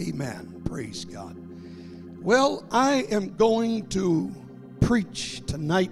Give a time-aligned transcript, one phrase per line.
[0.00, 0.62] Amen.
[0.64, 1.36] Praise God.
[2.22, 4.32] Well, I am going to
[4.80, 5.90] preach tonight.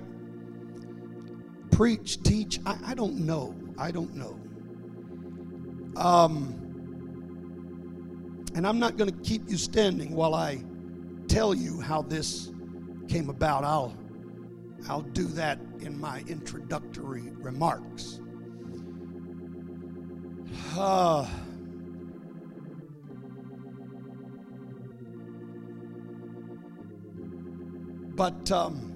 [1.70, 2.60] Preach, teach.
[2.66, 3.54] I, I don't know.
[3.78, 4.38] I don't know.
[6.00, 6.62] Um,
[8.54, 10.62] and I'm not going to keep you standing while I
[11.28, 12.52] tell you how this
[13.08, 13.64] came about.
[13.64, 13.96] I'll
[14.88, 18.20] I'll do that in my introductory remarks.
[20.76, 21.26] Uh,
[28.16, 28.92] but um,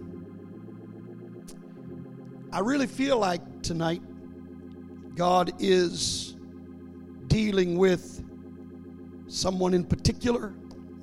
[2.53, 4.03] I really feel like tonight
[5.15, 6.37] God is
[7.27, 8.25] dealing with
[9.29, 10.55] someone in particular,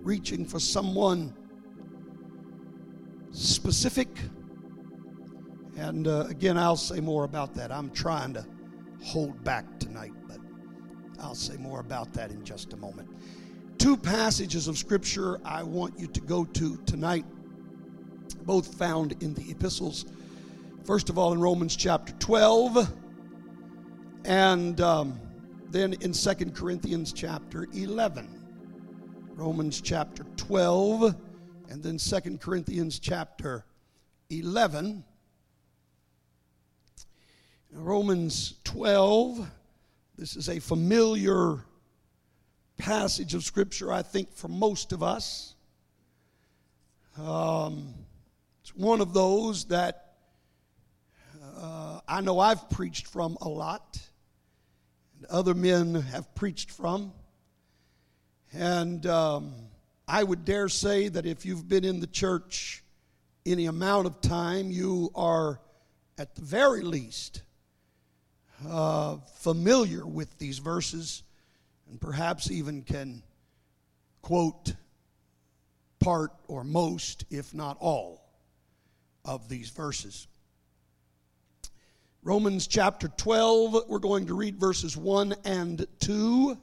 [0.02, 1.34] reaching for someone
[3.32, 4.10] specific.
[5.78, 7.72] And uh, again, I'll say more about that.
[7.72, 8.46] I'm trying to
[9.04, 10.40] hold back tonight, but
[11.20, 13.10] I'll say more about that in just a moment.
[13.78, 17.26] Two passages of Scripture I want you to go to tonight,
[18.48, 20.06] both found in the epistles.
[20.86, 22.90] First of all, in Romans chapter 12,
[24.24, 25.20] and um,
[25.70, 28.26] then in Second Corinthians chapter 11.
[29.36, 31.14] Romans chapter 12,
[31.70, 33.66] and then Second Corinthians chapter
[34.30, 35.04] 11.
[37.74, 39.46] Romans 12,
[40.18, 41.58] this is a familiar
[42.78, 45.54] passage of Scripture, I think, for most of us.
[47.20, 47.94] Um,
[48.68, 50.16] it's one of those that
[51.58, 53.98] uh, I know I've preached from a lot,
[55.16, 57.14] and other men have preached from.
[58.52, 59.54] And um,
[60.06, 62.84] I would dare say that if you've been in the church
[63.46, 65.62] any amount of time, you are
[66.18, 67.44] at the very least
[68.68, 71.24] uh, familiar with these verses
[71.90, 73.24] and perhaps even can
[74.22, 74.74] quote
[76.02, 78.27] part or most, if not all,
[79.28, 80.28] of these verses.
[82.24, 86.58] Romans chapter 12, we're going to read verses 1 and 2.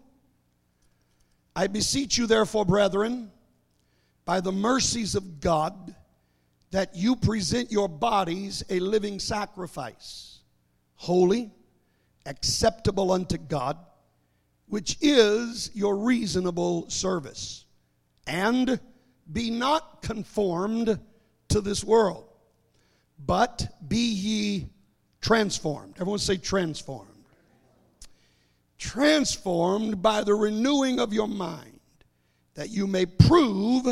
[1.54, 3.30] I beseech you, therefore, brethren,
[4.24, 5.94] by the mercies of God,
[6.72, 10.40] that you present your bodies a living sacrifice,
[10.96, 11.52] holy,
[12.26, 13.78] acceptable unto God,
[14.66, 17.64] which is your reasonable service.
[18.26, 18.80] And
[19.32, 20.98] be not conformed
[21.48, 22.33] to this world,
[23.18, 24.68] but be ye
[25.20, 25.94] transformed.
[25.96, 27.10] Everyone say transformed.
[28.78, 31.80] Transformed by the renewing of your mind,
[32.54, 33.86] that you may prove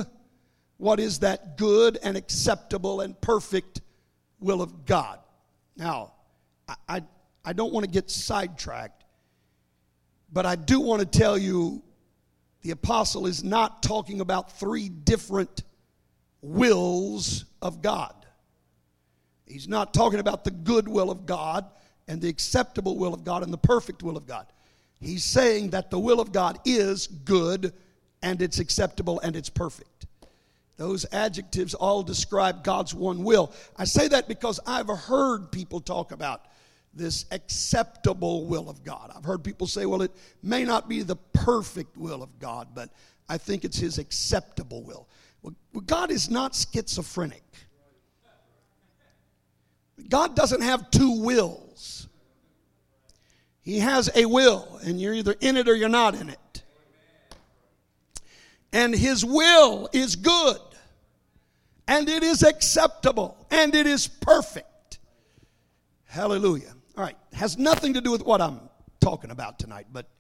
[0.77, 3.81] what is that good and acceptable and perfect
[4.41, 5.21] will of God.
[5.77, 6.13] Now,
[6.69, 7.03] I, I,
[7.45, 9.05] I don't want to get sidetracked,
[10.33, 11.83] but I do want to tell you
[12.63, 15.63] the apostle is not talking about three different
[16.41, 18.22] wills of God.
[19.47, 21.67] He's not talking about the good will of God
[22.09, 24.47] and the acceptable will of God and the perfect will of God.
[25.01, 27.73] He's saying that the will of God is good
[28.23, 30.07] and it's acceptable and it's perfect.
[30.77, 33.53] Those adjectives all describe God's one will.
[33.77, 36.47] I say that because I've heard people talk about
[36.95, 39.11] this acceptable will of God.
[39.15, 42.91] I've heard people say, well, it may not be the perfect will of God, but
[43.29, 45.09] I think it's His acceptable will.
[45.43, 45.55] Well,
[45.87, 47.42] God is not schizophrenic.
[50.13, 52.07] God doesn't have two wills.
[53.63, 56.63] He has a will, and you're either in it or you're not in it.
[58.75, 60.59] And His will is good,
[61.89, 64.99] and it is acceptable, and it is perfect.
[66.05, 66.75] Hallelujah.
[66.95, 68.61] All right, has nothing to do with what I'm
[69.01, 70.11] talking about tonight, but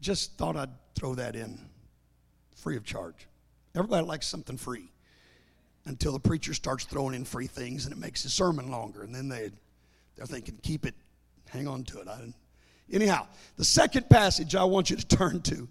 [0.00, 1.60] just thought I'd throw that in
[2.56, 3.28] free of charge.
[3.74, 4.93] Everybody likes something free
[5.86, 9.14] until the preacher starts throwing in free things and it makes his sermon longer, and
[9.14, 9.50] then they,
[10.16, 10.94] they're thinking, keep it,
[11.50, 12.08] hang on to it.
[12.08, 12.34] I, didn't.
[12.92, 15.68] anyhow, the second passage I want you to turn to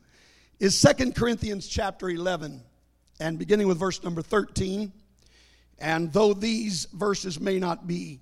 [0.59, 2.61] is Second Corinthians chapter 11,
[3.19, 4.91] and beginning with verse number 13.
[5.79, 8.19] And though these verses may not be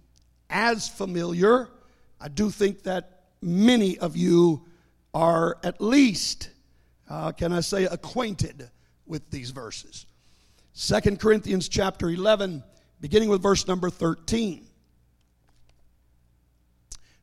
[0.50, 1.70] as familiar,
[2.20, 4.66] I do think that many of you
[5.14, 6.50] are at least,
[7.10, 8.70] uh, can I say, acquainted
[9.06, 10.06] with these verses.
[10.74, 12.64] Second Corinthians chapter 11,
[13.02, 14.66] beginning with verse number 13.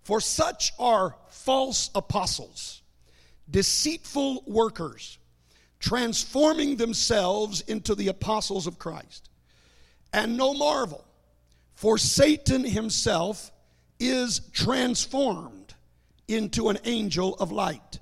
[0.02, 2.82] For such are false apostles,
[3.50, 5.18] deceitful workers,
[5.80, 9.30] transforming themselves into the apostles of Christ.
[10.12, 11.04] And no marvel,
[11.74, 13.50] for Satan himself
[13.98, 15.74] is transformed
[16.26, 17.98] into an angel of light.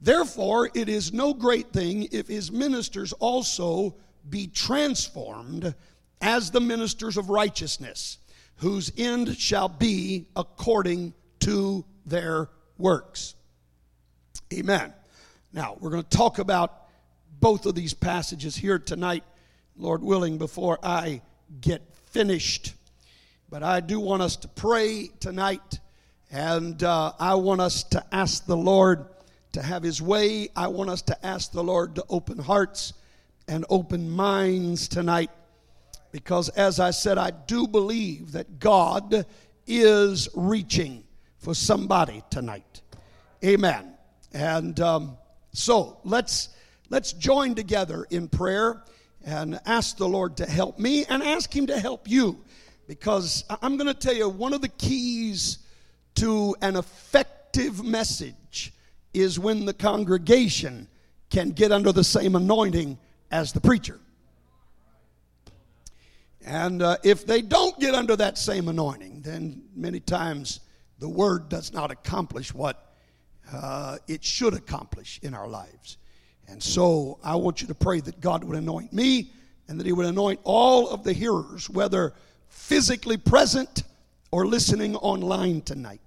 [0.00, 3.96] Therefore, it is no great thing if his ministers also
[4.28, 5.74] be transformed
[6.20, 8.18] as the ministers of righteousness,
[8.56, 12.48] whose end shall be according to their
[12.78, 13.34] works.
[14.52, 14.92] Amen.
[15.52, 16.88] Now, we're going to talk about
[17.40, 19.24] both of these passages here tonight,
[19.76, 21.22] Lord willing, before I
[21.60, 22.74] get finished.
[23.50, 25.80] But I do want us to pray tonight,
[26.30, 29.06] and uh, I want us to ask the Lord
[29.52, 30.48] to have His way.
[30.54, 32.94] I want us to ask the Lord to open hearts
[33.48, 35.30] and open minds tonight.
[36.10, 39.26] Because as I said, I do believe that God
[39.66, 41.04] is reaching
[41.38, 42.82] for somebody tonight.
[43.44, 43.94] Amen.
[44.32, 45.16] And um,
[45.52, 46.50] so let's
[46.90, 48.82] let's join together in prayer
[49.24, 52.44] and ask the Lord to help me and ask Him to help you.
[52.86, 55.58] Because I'm going to tell you one of the keys
[56.16, 58.72] to an effective message
[59.14, 60.88] is when the congregation
[61.30, 62.98] can get under the same anointing
[63.32, 63.98] as the preacher.
[66.44, 70.60] And uh, if they don't get under that same anointing, then many times
[70.98, 72.94] the word does not accomplish what
[73.52, 75.98] uh, it should accomplish in our lives.
[76.48, 79.30] And so I want you to pray that God would anoint me
[79.68, 82.12] and that He would anoint all of the hearers, whether
[82.48, 83.84] physically present
[84.30, 86.00] or listening online tonight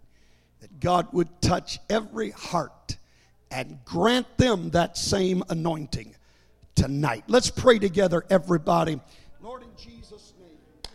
[0.61, 2.97] that God would touch every heart
[3.51, 6.15] and grant them that same anointing
[6.75, 7.23] tonight.
[7.27, 8.99] Let's pray together, everybody.
[9.41, 10.91] Lord, in Jesus' name,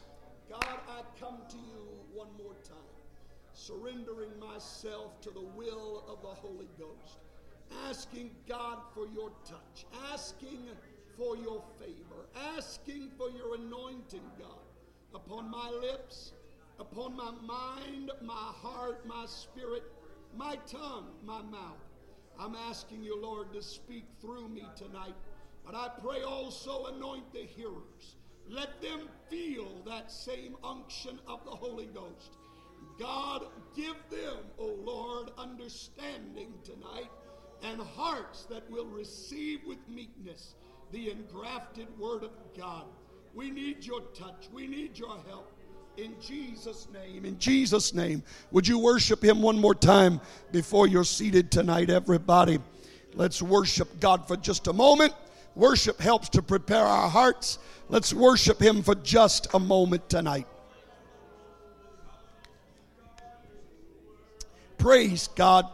[0.49, 2.77] God, I come to you one more time,
[3.53, 7.19] surrendering myself to the will of the Holy Ghost,
[7.88, 10.61] asking God for your touch, asking
[11.17, 12.26] for your favor,
[12.56, 16.33] asking for your anointing, God, upon my lips
[16.81, 19.85] upon my mind, my heart, my spirit,
[20.37, 21.76] my tongue, my mouth.
[22.38, 25.15] I'm asking you, Lord, to speak through me tonight.
[25.70, 28.17] But I pray also anoint the hearers.
[28.49, 32.38] Let them feel that same unction of the Holy Ghost.
[32.99, 33.44] God,
[33.76, 37.11] give them, O oh Lord, understanding tonight
[37.62, 40.55] and hearts that will receive with meekness
[40.90, 42.87] the engrafted word of God.
[43.32, 44.49] We need your touch.
[44.52, 45.52] We need your help.
[45.99, 50.20] In Jesus' name, in Jesus' name, would you worship Him one more time
[50.50, 52.58] before you're seated tonight, everybody?
[53.14, 55.14] Let's worship God for just a moment.
[55.55, 57.58] Worship helps to prepare our hearts.
[57.88, 60.47] Let's worship Him for just a moment tonight.
[64.79, 65.67] Praise God.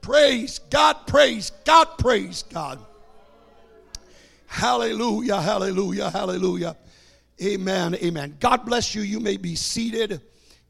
[0.00, 1.06] Praise God.
[1.06, 1.86] Praise God.
[1.96, 2.78] Praise God.
[4.46, 5.40] Hallelujah.
[5.40, 6.10] Hallelujah.
[6.10, 6.76] Hallelujah.
[7.42, 7.94] Amen.
[7.96, 8.36] Amen.
[8.38, 9.02] God bless you.
[9.02, 10.20] You may be seated.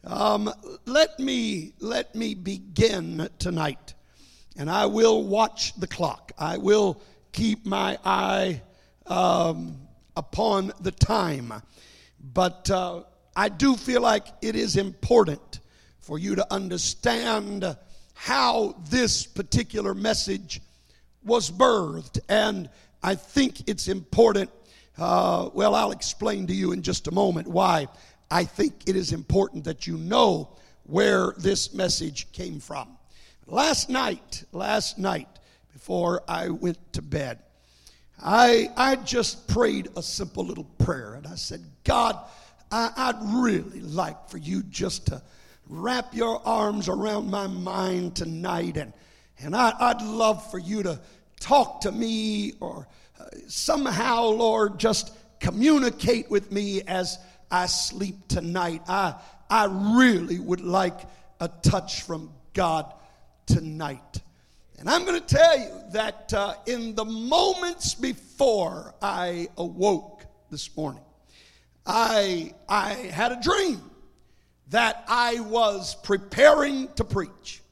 [0.05, 0.51] Um,
[0.87, 3.95] let me let me begin tonight,
[4.57, 6.33] and I will watch the clock.
[6.39, 7.01] I will
[7.35, 8.63] keep my eye
[9.07, 9.77] um,
[10.17, 11.53] upon the time,
[12.33, 13.03] but uh,
[13.37, 15.61] I do feel like it is important
[16.01, 17.77] for you to understand
[18.15, 20.63] how this particular message
[21.25, 22.71] was birthed, and
[23.03, 24.51] I think it's important
[24.97, 27.89] uh, well, I'll explain to you in just a moment why
[28.31, 32.97] I think it is important that you know where this message came from.
[33.47, 35.29] Last night, last night,
[35.85, 37.41] before I went to bed,
[38.19, 42.19] I, I just prayed a simple little prayer and I said, God,
[42.73, 45.21] I, would really like for you just to
[45.69, 48.95] wrap your arms around my mind tonight and,
[49.39, 50.99] and I, I'd love for you to
[51.39, 52.89] talk to me or
[53.21, 57.19] uh, somehow, Lord, just communicate with me as
[57.51, 58.81] I sleep tonight.
[58.89, 59.17] I,
[59.51, 59.67] I
[59.99, 60.99] really would like
[61.41, 62.91] a touch from God
[63.45, 64.23] tonight.
[64.79, 70.75] And I'm going to tell you that uh, in the moments before I awoke this
[70.77, 71.03] morning,
[71.87, 73.81] I, I had a dream
[74.71, 77.63] that I was preparing to preach.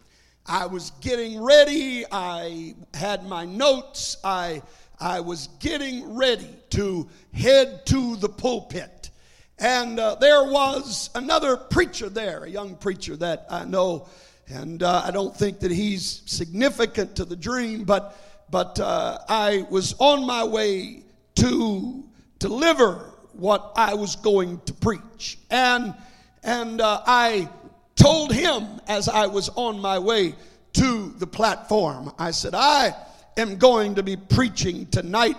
[0.47, 2.05] I was getting ready.
[2.11, 4.17] I had my notes.
[4.25, 4.63] I
[5.03, 9.11] I was getting ready to head to the pulpit.
[9.59, 14.09] And uh, there was another preacher there, a young preacher that I know.
[14.53, 18.17] And uh, I don't think that he's significant to the dream, but,
[18.51, 21.05] but uh, I was on my way
[21.37, 22.05] to
[22.39, 25.39] deliver what I was going to preach.
[25.51, 25.95] And,
[26.43, 27.49] and uh, I
[27.97, 30.35] told him as I was on my way
[30.75, 32.95] to the platform, I said, I
[33.39, 35.37] am going to be preaching tonight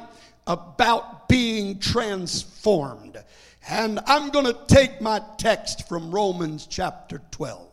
[0.48, 3.24] about being transformed.
[3.70, 7.73] And I'm going to take my text from Romans chapter 12.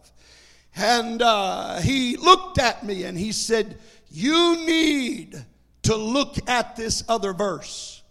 [0.77, 3.79] And uh, he looked at me and he said,
[4.11, 5.45] you need
[5.83, 8.03] to look at this other verse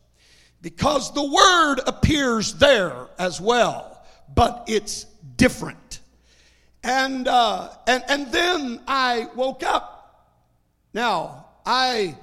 [0.62, 5.06] because the word appears there as well, but it's
[5.38, 6.00] different.
[6.84, 10.36] And, uh, and, and then I woke up.
[10.94, 12.18] Now, I,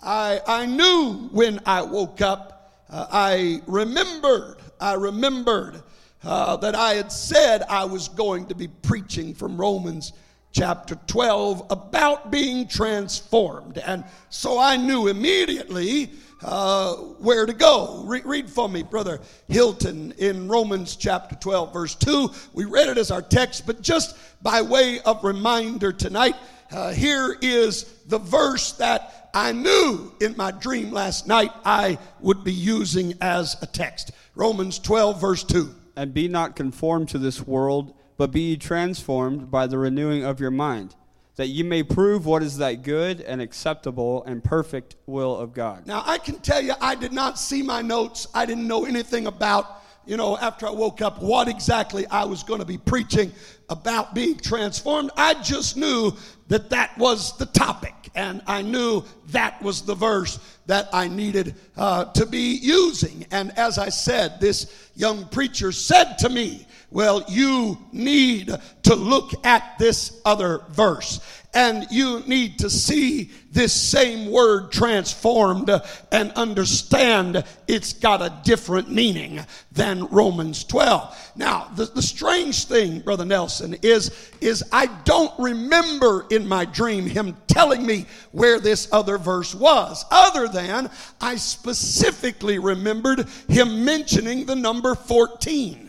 [0.00, 5.82] I, I knew when I woke up, uh, I remembered, I remembered
[6.26, 10.12] uh, that I had said I was going to be preaching from Romans
[10.50, 13.78] chapter 12 about being transformed.
[13.78, 16.10] And so I knew immediately
[16.42, 18.02] uh, where to go.
[18.06, 22.30] Re- read for me, Brother Hilton, in Romans chapter 12, verse 2.
[22.54, 26.34] We read it as our text, but just by way of reminder tonight,
[26.72, 32.42] uh, here is the verse that I knew in my dream last night I would
[32.42, 34.10] be using as a text.
[34.34, 35.72] Romans 12, verse 2.
[35.96, 40.40] And be not conformed to this world but be ye transformed by the renewing of
[40.40, 40.94] your mind,
[41.36, 45.86] that ye may prove what is that good and acceptable and perfect will of God.
[45.86, 48.26] Now, I can tell you, I did not see my notes.
[48.34, 52.42] I didn't know anything about, you know, after I woke up, what exactly I was
[52.42, 53.32] going to be preaching
[53.68, 55.10] about being transformed.
[55.16, 56.12] I just knew
[56.48, 61.56] that that was the topic, and I knew that was the verse that I needed
[61.76, 63.26] uh, to be using.
[63.30, 69.32] And as I said, this young preacher said to me, well, you need to look
[69.44, 71.20] at this other verse
[71.56, 75.70] and you need to see this same word transformed
[76.12, 79.40] and understand it's got a different meaning
[79.72, 81.32] than Romans 12.
[81.34, 84.10] Now, the, the strange thing, Brother Nelson, is,
[84.42, 90.04] is I don't remember in my dream him telling me where this other verse was,
[90.10, 90.90] other than
[91.22, 95.85] I specifically remembered him mentioning the number 14.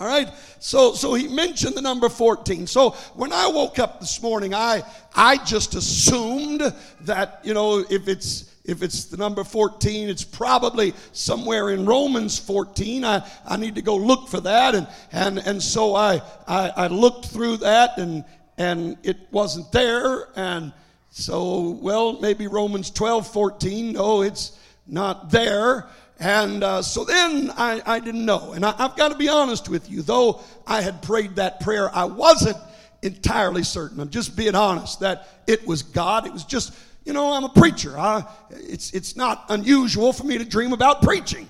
[0.00, 0.30] All right.
[0.58, 2.66] So so he mentioned the number 14.
[2.66, 4.82] So when I woke up this morning, I
[5.14, 6.62] I just assumed
[7.02, 12.38] that, you know, if it's if it's the number 14, it's probably somewhere in Romans
[12.38, 13.04] 14.
[13.04, 14.74] I, I need to go look for that.
[14.74, 18.24] And, and, and so I, I, I looked through that and,
[18.58, 20.28] and it wasn't there.
[20.36, 20.72] And
[21.10, 23.92] so, well, maybe Romans 12, 14.
[23.94, 25.88] No, it's not there.
[26.20, 28.52] And uh, so then I, I, didn't know.
[28.52, 31.90] And I, I've got to be honest with you, though I had prayed that prayer,
[31.96, 32.58] I wasn't
[33.00, 33.98] entirely certain.
[34.00, 36.26] I'm just being honest that it was God.
[36.26, 36.74] It was just,
[37.06, 37.98] you know, I'm a preacher.
[37.98, 41.48] I, it's, it's not unusual for me to dream about preaching,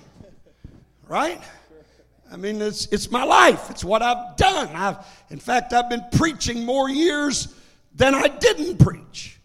[1.05, 1.41] right?
[2.31, 3.69] I mean, it's, it's my life.
[3.69, 4.69] It's what I've done.
[4.73, 7.53] I've, in fact, I've been preaching more years
[7.93, 9.37] than I didn't preach.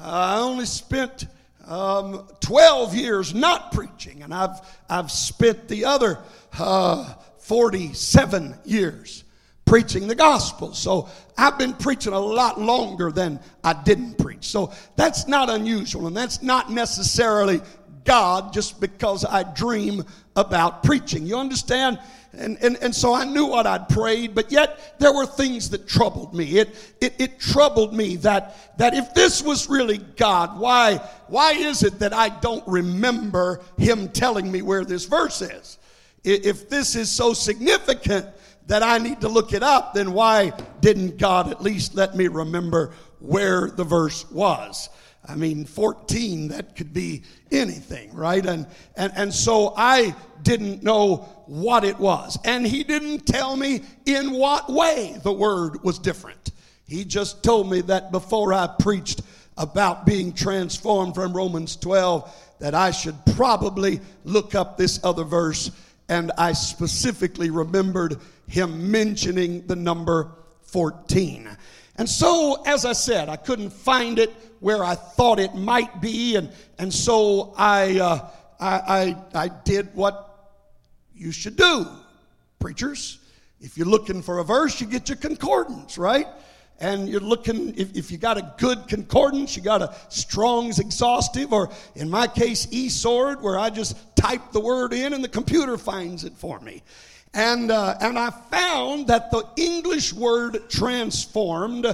[0.00, 1.26] Uh, I only spent
[1.66, 6.18] um, 12 years not preaching, and I've, I've spent the other
[6.58, 9.24] uh, 47 years
[9.64, 10.74] preaching the gospel.
[10.74, 14.48] So I've been preaching a lot longer than I didn't preach.
[14.48, 17.60] So that's not unusual, and that's not necessarily
[18.04, 21.26] God just because I dream about preaching.
[21.26, 21.98] You understand?
[22.32, 25.88] And, and, and so I knew what I'd prayed, but yet there were things that
[25.88, 26.58] troubled me.
[26.58, 31.82] It, it, it troubled me that, that if this was really God, why, why is
[31.82, 35.78] it that I don't remember Him telling me where this verse is?
[36.22, 38.26] If this is so significant
[38.68, 42.28] that I need to look it up, then why didn't God at least let me
[42.28, 44.88] remember where the verse was?
[45.26, 48.44] I mean, 14, that could be anything, right?
[48.44, 52.38] And, and, and so I didn't know what it was.
[52.44, 56.52] And he didn't tell me in what way the word was different.
[56.86, 59.22] He just told me that before I preached
[59.56, 65.70] about being transformed from Romans 12, that I should probably look up this other verse.
[66.08, 68.16] And I specifically remembered
[68.48, 71.56] him mentioning the number 14.
[71.96, 76.36] And so, as I said, I couldn't find it where I thought it might be,
[76.36, 78.28] and, and so I, uh,
[78.60, 80.26] I, I, I did what
[81.14, 81.86] you should do,
[82.58, 83.18] preachers.
[83.60, 86.26] If you're looking for a verse, you get your concordance, right?
[86.78, 91.52] And you're looking, if, if you got a good concordance, you got a Strong's exhaustive,
[91.52, 95.76] or in my case, eSword, where I just type the word in and the computer
[95.76, 96.82] finds it for me.
[97.34, 101.86] And, uh, and I found that the English word transformed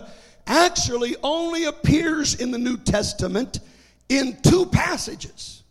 [0.46, 3.60] actually only appears in the New Testament
[4.08, 5.62] in two passages.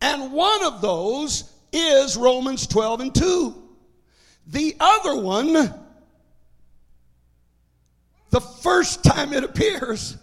[0.00, 3.54] And one of those is Romans 12 and 2.
[4.46, 5.52] The other one,
[8.30, 10.16] the first time it appears,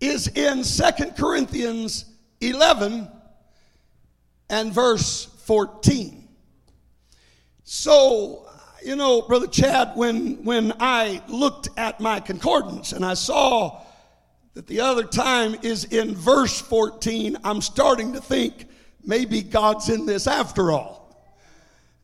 [0.00, 2.04] is in Second Corinthians
[2.40, 3.08] 11
[4.48, 6.28] and verse 14.
[7.64, 8.47] So
[8.84, 13.82] you know, Brother Chad, when, when I looked at my concordance and I saw
[14.54, 18.66] that the other time is in verse 14, I'm starting to think
[19.04, 20.98] maybe God's in this after all.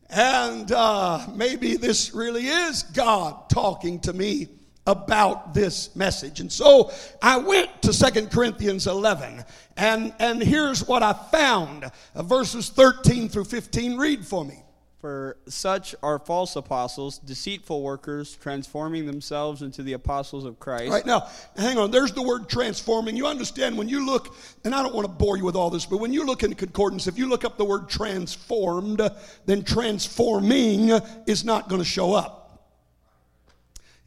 [0.09, 4.49] And uh, maybe this really is God talking to me
[4.87, 6.41] about this message.
[6.41, 6.91] And so
[7.21, 9.43] I went to Second Corinthians 11,
[9.77, 13.97] and, and here's what I found uh, verses 13 through 15.
[13.97, 14.64] Read for me.
[15.05, 20.89] For such are false apostles, deceitful workers, transforming themselves into the apostles of Christ.
[20.91, 21.91] Right now, hang on.
[21.91, 23.15] There's the word transforming.
[23.15, 25.85] You understand when you look, and I don't want to bore you with all this,
[25.85, 28.99] but when you look in concordance, if you look up the word transformed,
[29.45, 30.89] then transforming
[31.27, 32.41] is not going to show up.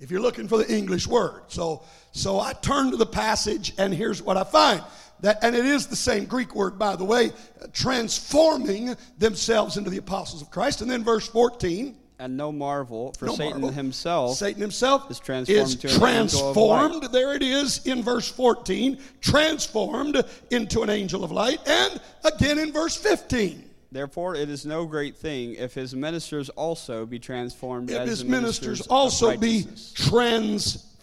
[0.01, 1.43] If you're looking for the English word.
[1.47, 4.83] So, so I turn to the passage, and here's what I find.
[5.21, 7.33] That, and it is the same Greek word, by the way,
[7.73, 10.81] transforming themselves into the apostles of Christ.
[10.81, 11.97] And then verse 14.
[12.21, 13.71] And no marvel, for No Satan marvel.
[13.71, 17.13] himself Satan himself is transformed is to an angel of transformed.
[17.13, 22.73] There it is in verse 14, transformed into an angel of light, and again in
[22.73, 23.65] verse 15.
[23.93, 28.29] Therefore, it is no great thing if his ministers also be transformed If his the
[28.29, 29.93] ministers also be righteousness.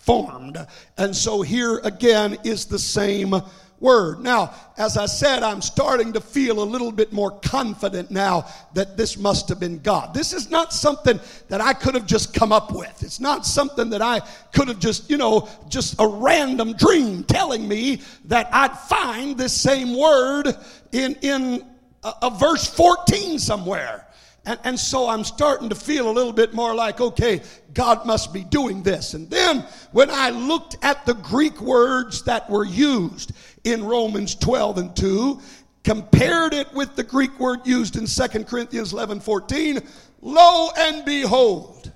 [0.05, 0.65] Transformed.
[0.97, 3.35] And so here again is the same
[3.79, 4.21] word.
[4.21, 8.95] Now, as I said, I'm starting to feel a little bit more confident now that
[8.95, 10.13] this must have been God.
[10.13, 11.19] This is not something
[11.49, 13.03] that I could have just come up with.
[13.03, 14.21] It's not something that I
[14.53, 19.53] could have just, you know, just a random dream telling me that I'd find this
[19.53, 20.55] same word
[20.93, 21.65] in in
[22.03, 24.04] a, a verse 14 somewhere.
[24.45, 27.41] And, and so I'm starting to feel a little bit more like, okay,
[27.73, 29.13] God must be doing this.
[29.13, 33.31] And then when I looked at the Greek words that were used
[33.63, 35.41] in Romans 12 and 2,
[35.83, 39.79] compared it with the Greek word used in 2 Corinthians 11 14,
[40.21, 41.91] lo and behold,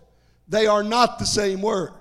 [0.48, 1.94] they are not the same word.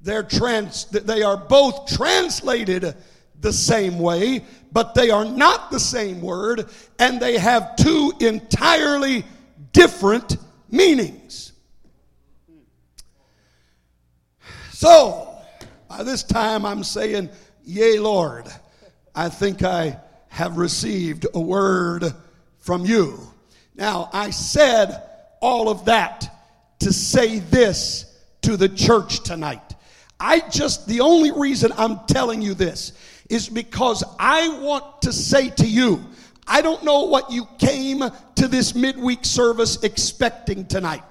[0.00, 2.94] They're trans, they are both translated
[3.40, 9.24] the same way, but they are not the same word, and they have two entirely
[9.74, 10.38] different
[10.70, 11.52] meanings.
[14.72, 15.36] So,
[15.88, 17.28] by this time, I'm saying,
[17.64, 18.46] Yea, Lord,
[19.14, 22.12] I think I have received a word
[22.58, 23.18] from you.
[23.74, 25.02] Now, I said
[25.40, 26.28] all of that
[26.80, 28.06] to say this
[28.42, 29.74] to the church tonight.
[30.18, 32.92] I just, the only reason I'm telling you this
[33.30, 36.04] is because I want to say to you,
[36.46, 38.02] I don't know what you came
[38.36, 41.02] to this midweek service expecting tonight.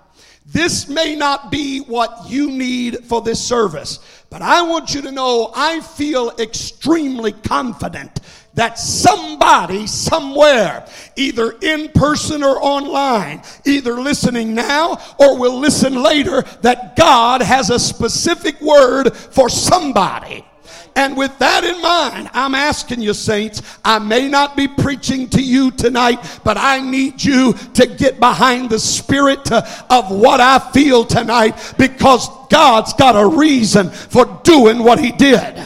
[0.45, 5.11] This may not be what you need for this service, but I want you to
[5.11, 8.19] know I feel extremely confident
[8.53, 16.43] that somebody somewhere, either in person or online, either listening now or will listen later,
[16.61, 20.45] that God has a specific word for somebody.
[20.95, 25.41] And with that in mind, I'm asking you, saints, I may not be preaching to
[25.41, 31.03] you tonight, but I need you to get behind the spirit of what I feel
[31.03, 35.63] tonight because God's got a reason for doing what He did.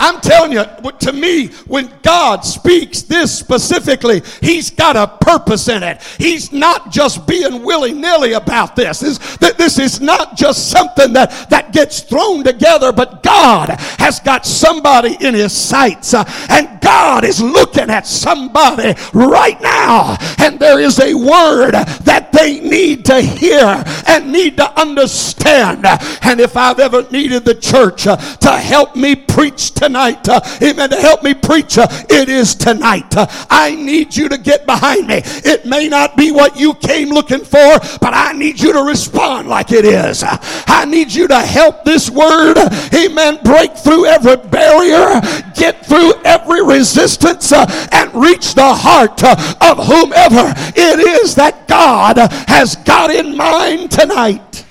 [0.00, 0.64] I'm telling you,
[1.00, 6.02] to me, when God speaks this specifically, He's got a purpose in it.
[6.18, 9.00] He's not just being willy nilly about this.
[9.00, 14.46] This, this is not just something that, that gets thrown together, but God has got
[14.46, 16.14] somebody in His sights.
[16.14, 20.16] uh, and God is looking at somebody right now.
[20.38, 25.84] And there is a word that they need to hear and need to understand.
[26.22, 30.88] And if I've ever needed the church uh, to help me preach tonight, uh, amen,
[30.88, 33.16] to help me preach, uh, it is tonight.
[33.16, 35.20] Uh, I need you to get behind me.
[35.24, 39.48] It may not be what you came looking for, but I need you to respond
[39.48, 40.22] like it is.
[40.22, 42.56] I need you to help this word,
[42.94, 45.20] amen, break through every barrier,
[45.56, 52.76] get through every resistance, and reach the heart of whomever it is that God has
[52.76, 54.64] got in mind tonight.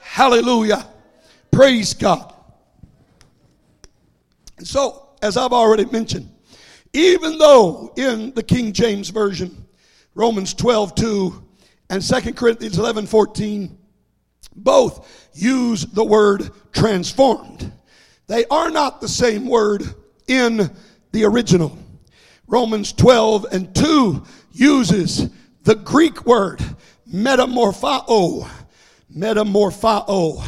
[0.00, 0.86] Hallelujah.
[1.50, 2.33] Praise God.
[4.58, 6.30] And so, as I've already mentioned,
[6.92, 9.66] even though in the King James Version,
[10.14, 11.44] Romans 12 2
[11.90, 13.78] and 2 Corinthians 11 14,
[14.56, 17.72] both use the word transformed.
[18.26, 19.82] They are not the same word
[20.28, 20.70] in
[21.12, 21.76] the original.
[22.46, 25.30] Romans 12 and 2 uses
[25.62, 26.62] the Greek word
[27.12, 28.48] metamorphao,
[29.14, 30.44] metamorphao.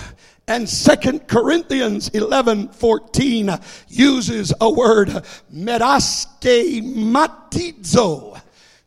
[0.49, 5.09] And Second Corinthians 11 14 uses a word
[5.53, 8.41] metaschematizo.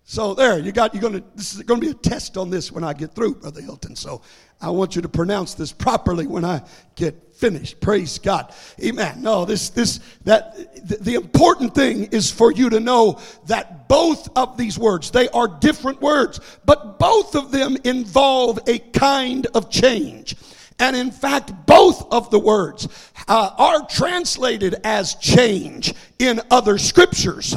[0.06, 2.84] So there, you got you're gonna this is gonna be a test on this when
[2.84, 3.96] I get through, Brother Hilton.
[3.96, 4.22] So
[4.62, 6.62] I want you to pronounce this properly when I
[6.96, 7.80] get finished.
[7.80, 8.54] Praise God.
[8.84, 9.22] Amen.
[9.22, 14.28] No, this, this, that, the, the important thing is for you to know that both
[14.38, 19.70] of these words, they are different words, but both of them involve a kind of
[19.70, 20.36] change.
[20.80, 22.88] And in fact, both of the words
[23.28, 27.56] uh, are translated as change in other scriptures.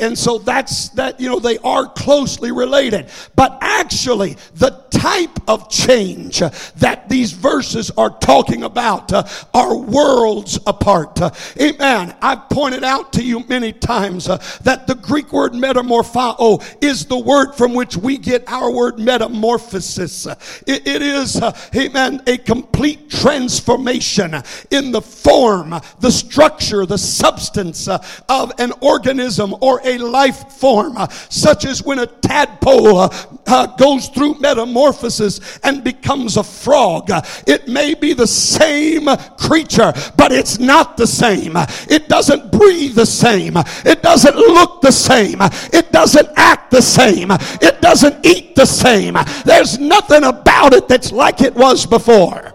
[0.00, 3.08] And so that's that, you know, they are closely related.
[3.36, 9.22] But actually, the type of change that these verses are talking about uh,
[9.54, 11.18] are worlds apart.
[11.58, 12.14] Amen.
[12.20, 17.18] I've pointed out to you many times uh, that the Greek word metamorpho is the
[17.18, 20.26] word from which we get our word metamorphosis.
[20.66, 24.34] it, it is, uh, amen, a complete transformation
[24.70, 27.88] in the form, the structure, the substance
[28.28, 33.66] of an organism or a life form, uh, such as when a tadpole uh, uh,
[33.76, 37.10] goes through metamorphosis and becomes a frog.
[37.46, 39.06] It may be the same
[39.38, 41.54] creature, but it's not the same.
[41.88, 43.54] It doesn't breathe the same.
[43.56, 45.38] It doesn't look the same.
[45.72, 47.30] It doesn't act the same.
[47.30, 49.16] It doesn't eat the same.
[49.44, 52.54] There's nothing about it that's like it was before.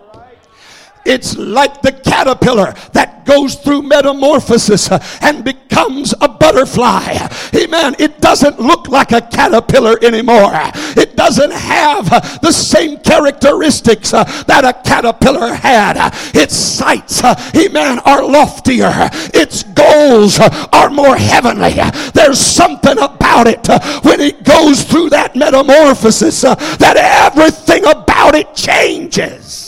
[1.06, 7.28] It's like the caterpillar that goes through metamorphosis uh, and becomes a butterfly.
[7.56, 7.96] Amen.
[8.00, 10.52] It doesn't look like a caterpillar anymore.
[10.96, 15.96] It doesn't have uh, the same characteristics uh, that a caterpillar had.
[16.36, 17.24] Its sights,
[17.56, 18.91] amen, are loftier.
[19.34, 21.76] Its goals are more heavenly.
[22.13, 23.68] There's something about it
[24.04, 29.64] when it goes through that metamorphosis that everything about it changes.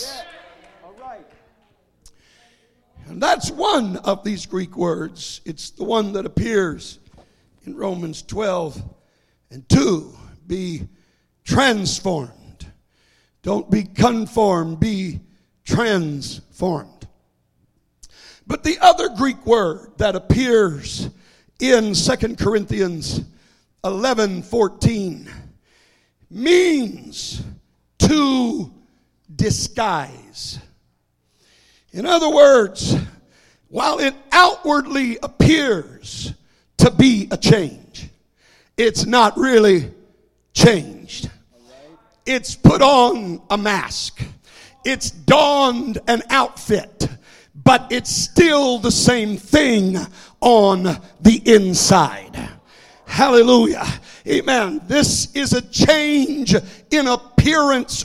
[3.18, 5.40] And that's one of these Greek words.
[5.44, 7.00] It's the one that appears
[7.66, 8.80] in Romans 12
[9.50, 10.16] and 2.
[10.46, 10.86] Be
[11.42, 12.66] transformed.
[13.42, 15.18] Don't be conformed, be
[15.64, 17.08] transformed.
[18.46, 21.10] But the other Greek word that appears
[21.58, 23.22] in 2 Corinthians
[23.82, 25.28] 11 14
[26.30, 27.42] means
[27.98, 28.72] to
[29.34, 30.60] disguise.
[31.90, 32.94] In other words,
[33.68, 36.34] while it outwardly appears
[36.78, 38.08] to be a change,
[38.76, 39.92] it's not really
[40.54, 41.30] changed.
[42.24, 44.22] It's put on a mask,
[44.84, 47.08] it's donned an outfit,
[47.54, 49.96] but it's still the same thing
[50.40, 50.84] on
[51.20, 52.48] the inside.
[53.06, 53.86] Hallelujah.
[54.26, 54.82] Amen.
[54.86, 56.54] This is a change
[56.90, 57.27] in appearance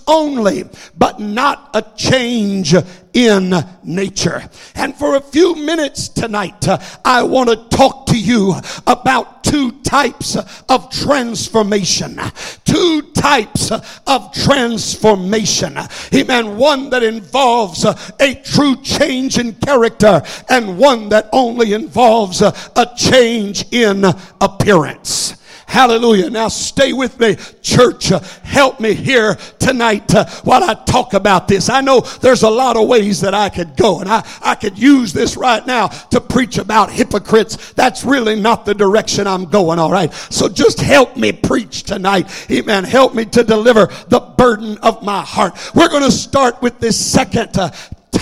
[0.08, 0.64] only,
[0.98, 2.76] but not a change
[3.14, 3.54] in
[3.84, 4.50] nature.
[4.76, 6.68] And for a few minutes tonight,
[7.06, 8.56] I want to talk to you
[8.88, 10.36] about two types
[10.70, 12.20] of transformation.
[12.66, 15.78] Two types of transformation.
[16.14, 16.58] Amen.
[16.58, 23.66] One that involves a true change in character, and one that only involves a change
[23.72, 24.06] in
[24.42, 25.36] appearance.
[25.74, 26.30] Hallelujah.
[26.30, 28.12] Now stay with me, church.
[28.12, 31.68] Uh, help me here tonight uh, while I talk about this.
[31.68, 34.78] I know there's a lot of ways that I could go, and I, I could
[34.78, 37.74] use this right now to preach about hypocrites.
[37.74, 40.14] That's really not the direction I'm going, all right?
[40.14, 42.30] So just help me preach tonight.
[42.52, 42.84] Amen.
[42.84, 45.58] Help me to deliver the burden of my heart.
[45.74, 47.72] We're going to start with this second uh,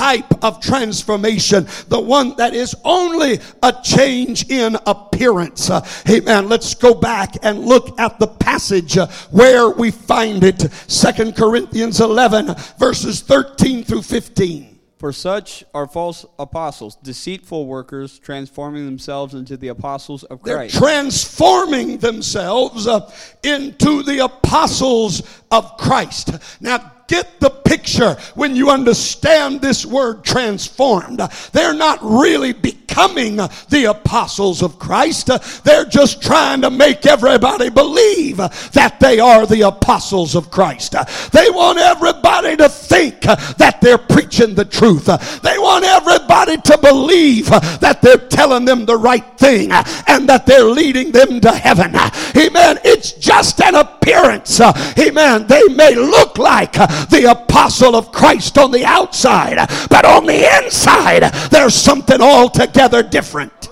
[0.01, 5.69] type of transformation, the one that is only a change in appearance.
[5.69, 6.49] Uh, amen.
[6.49, 10.61] Let's go back and look at the passage uh, where we find it.
[10.87, 14.79] Second Corinthians 11, verses 13 through 15.
[14.97, 20.79] For such are false apostles, deceitful workers, transforming themselves into the apostles of Christ.
[20.79, 23.11] They're transforming themselves uh,
[23.43, 26.31] into the apostles of Christ.
[26.59, 31.19] Now, get the picture when you understand this word transformed.
[31.51, 35.29] They're not really becoming the apostles of Christ.
[35.65, 40.93] They're just trying to make everybody believe that they are the apostles of Christ.
[41.31, 45.05] They want everybody to think that they're preaching the truth.
[45.41, 49.71] They want everybody to believe that they're telling them the right thing
[50.07, 51.93] and that they're leading them to heaven.
[52.37, 52.79] Amen.
[52.85, 54.61] It's just an appearance.
[54.61, 55.47] Amen.
[55.47, 56.75] They may look like
[57.09, 59.57] the apostle of Christ on the outside,
[59.89, 63.69] but on the inside, there's something altogether different.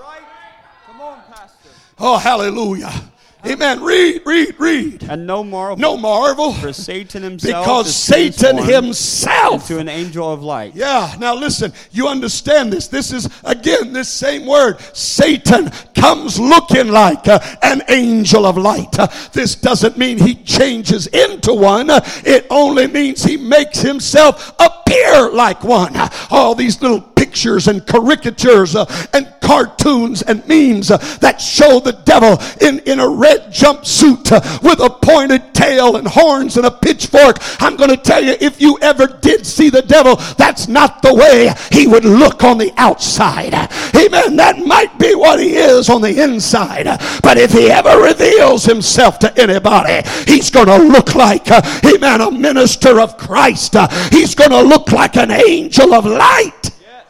[1.98, 3.09] Oh, hallelujah.
[3.46, 3.82] Amen.
[3.82, 5.02] Read, read, read.
[5.08, 5.76] And no marvel.
[5.78, 6.52] No marvel.
[6.52, 9.70] For Satan himself Because is Satan himself.
[9.70, 10.74] into an angel of light.
[10.74, 12.88] Yeah, now listen, you understand this.
[12.88, 14.80] This is, again, this same word.
[14.94, 18.98] Satan comes looking like uh, an angel of light.
[18.98, 24.54] Uh, this doesn't mean he changes into one, Uh, it only means he makes himself
[24.90, 25.94] appear like one.
[26.30, 27.00] All these little
[27.30, 32.98] pictures and caricatures uh, and cartoons and memes uh, that show the devil in, in
[32.98, 37.36] a red jumpsuit uh, with a pointed tail and horns and a pitchfork.
[37.60, 41.14] I'm going to tell you, if you ever did see the devil, that's not the
[41.14, 43.54] way he would look on the outside.
[43.94, 44.36] Amen.
[44.36, 46.86] That might be what he is on the inside.
[47.22, 51.50] But if he ever reveals himself to anybody, he's going to look like,
[51.84, 53.76] amen, a minister of Christ.
[54.10, 56.62] He's going to look like an angel of light.
[56.62, 57.04] Yes,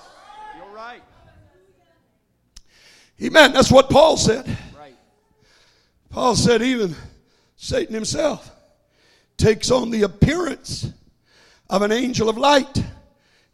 [0.56, 1.02] you're right.
[3.22, 3.52] Amen.
[3.52, 4.46] That's what Paul said.
[4.78, 4.94] Right.
[6.10, 6.94] Paul said, even
[7.56, 8.50] Satan himself
[9.36, 10.90] takes on the appearance
[11.68, 12.82] of an angel of light.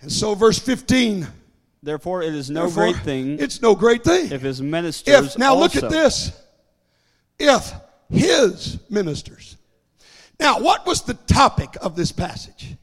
[0.01, 1.27] And so, verse 15.
[1.83, 4.33] Therefore, it is no therefore, great thing It's no great thing.
[4.33, 5.35] if his ministers.
[5.35, 6.33] If, now look at this.
[7.39, 7.73] If
[8.11, 9.57] his ministers.
[10.41, 12.77] Now, what was the topic of this passage?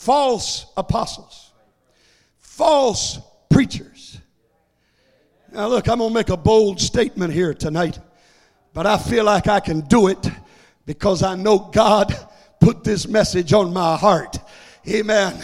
[0.00, 1.50] False apostles,
[2.38, 3.18] false
[3.50, 4.18] preachers.
[5.52, 7.98] Now, look, I'm going to make a bold statement here tonight,
[8.72, 10.26] but I feel like I can do it
[10.86, 12.16] because I know God
[12.62, 14.38] put this message on my heart.
[14.88, 15.38] Amen.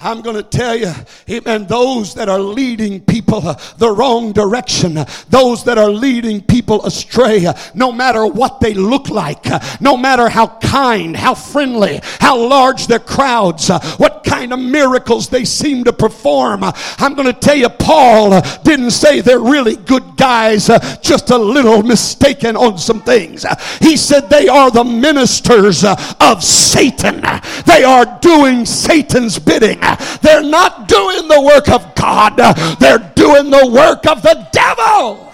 [0.00, 0.92] I'm going to tell you,
[1.28, 6.40] amen, those that are leading people uh, the wrong direction, uh, those that are leading
[6.40, 11.34] people astray, uh, no matter what they look like, uh, no matter how kind, how
[11.34, 16.62] friendly, how large their crowds, uh, what kind of miracles they seem to perform.
[16.62, 20.70] Uh, I'm going to tell you, Paul didn't say they're really good guys,
[21.02, 23.44] just a little mistaken on some things.
[23.80, 27.24] He said they are the ministers of Satan.
[27.66, 29.87] They are doing Satan's bidding.
[30.22, 32.36] They're not doing the work of God,
[32.78, 35.32] they're doing the work of the devil.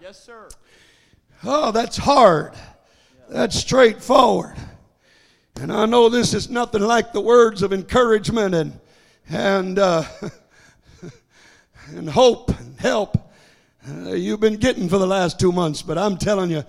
[0.00, 0.48] Yes, sir.
[1.44, 2.54] Oh, that's hard.
[3.28, 4.56] That's straightforward.
[5.56, 8.80] And I know this is nothing like the words of encouragement and
[9.28, 10.04] and uh,
[11.88, 13.22] and hope and help
[13.88, 15.82] uh, you've been getting for the last two months.
[15.82, 16.64] But I'm telling you,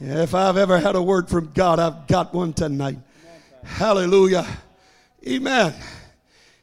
[0.00, 2.98] if I've ever had a word from God, I've got one tonight.
[3.64, 4.46] Hallelujah.
[5.26, 5.74] Amen.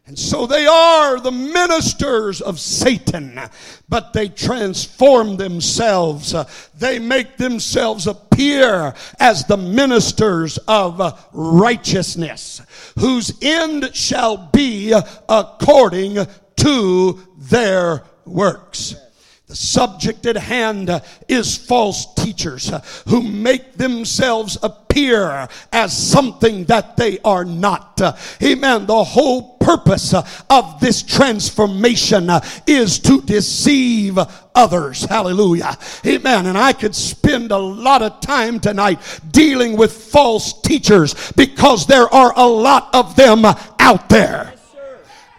[0.08, 3.40] And so they are the ministers of Satan,
[3.90, 6.36] but they transform themselves.
[6.76, 12.62] They make themselves appear as the ministers of righteousness,
[13.00, 14.94] whose end shall be
[15.28, 18.96] according to their works.
[19.48, 20.90] The subject at hand
[21.28, 22.72] is false teachers
[23.08, 28.02] who make themselves appear as something that they are not.
[28.42, 28.88] Amen.
[28.88, 30.16] The whole purpose
[30.50, 32.30] of this transformation
[32.66, 34.18] is to deceive
[34.56, 35.04] others.
[35.04, 35.78] Hallelujah.
[36.08, 36.48] Amen.
[36.48, 42.12] And I could spend a lot of time tonight dealing with false teachers because there
[42.12, 44.55] are a lot of them out there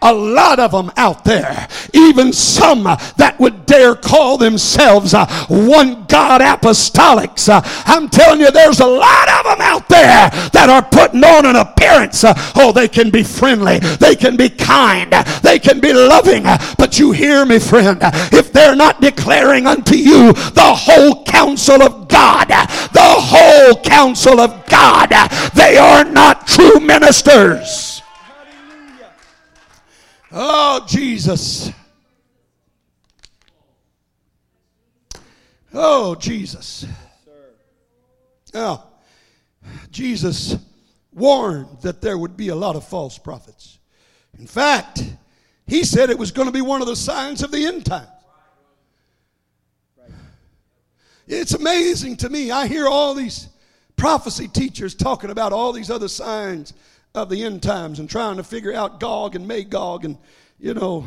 [0.01, 6.05] a lot of them out there, even some that would dare call themselves uh, one
[6.05, 7.49] God apostolics.
[7.49, 11.45] Uh, I'm telling you, there's a lot of them out there that are putting on
[11.45, 12.23] an appearance.
[12.23, 16.43] Uh, oh, they can be friendly, they can be kind, they can be loving,
[16.77, 17.99] but you hear me, friend,
[18.31, 24.65] if they're not declaring unto you the whole counsel of God, the whole counsel of
[24.67, 25.09] God,
[25.55, 27.96] they are not true ministers.
[30.39, 31.71] Oh, Jesus.
[35.73, 36.85] Oh, Jesus.
[38.53, 38.83] Now,
[39.89, 40.57] Jesus
[41.11, 43.79] warned that there would be a lot of false prophets.
[44.37, 45.03] In fact,
[45.65, 48.07] he said it was going to be one of the signs of the end time.
[51.27, 52.51] It's amazing to me.
[52.51, 53.49] I hear all these
[53.95, 56.73] prophecy teachers talking about all these other signs
[57.15, 60.17] of the end times and trying to figure out Gog and Magog and,
[60.59, 61.05] you know,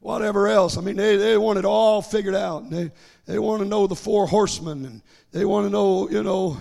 [0.00, 0.76] whatever else.
[0.76, 2.68] I mean, they, they want it all figured out.
[2.68, 2.92] They,
[3.26, 6.58] they want to know the four horsemen and they want to know, you know,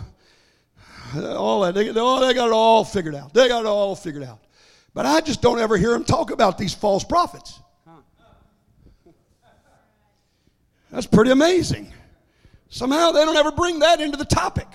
[1.16, 1.76] all that.
[1.76, 3.34] They, they, oh, they got it all figured out.
[3.34, 4.39] They got it all figured out.
[4.94, 7.60] But I just don't ever hear them talk about these false prophets.
[10.92, 11.92] That's pretty amazing.
[12.70, 14.68] Somehow they don't ever bring that into the topic.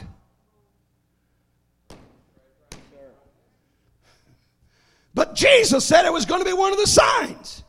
[5.18, 7.64] But Jesus said it was going to be one of the signs.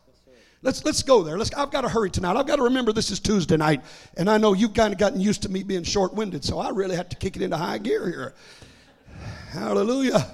[0.62, 1.36] Let's, let's go there.
[1.36, 2.38] Let's, I've got to hurry tonight.
[2.38, 3.82] I've got to remember this is Tuesday night,
[4.18, 6.70] and I know you've kind of gotten used to me being short winded, so I
[6.70, 8.36] really have to kick it into high gear here.
[9.50, 10.28] Hallelujah.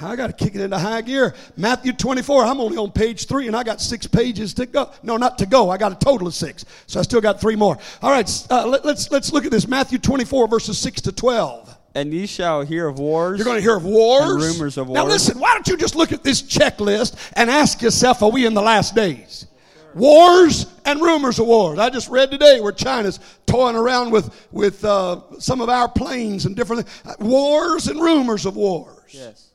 [0.00, 1.34] I got to kick it into high gear.
[1.58, 4.90] Matthew 24, I'm only on page three, and I got six pages to go.
[5.02, 5.68] No, not to go.
[5.68, 7.76] I got a total of six, so I still got three more.
[8.00, 9.68] All right, uh, let, let's, let's look at this.
[9.68, 11.73] Matthew 24, verses 6 to 12.
[11.94, 13.38] And ye shall hear of wars.
[13.38, 14.30] You're going to hear of wars.
[14.30, 14.96] And rumors of wars.
[14.96, 18.46] Now listen, why don't you just look at this checklist and ask yourself, are we
[18.46, 19.46] in the last days?
[19.94, 21.78] Wars and rumors of wars.
[21.78, 26.46] I just read today where China's toying around with, with uh, some of our planes
[26.46, 27.16] and different things.
[27.20, 28.98] Wars and rumors of wars.
[29.10, 29.50] Yes.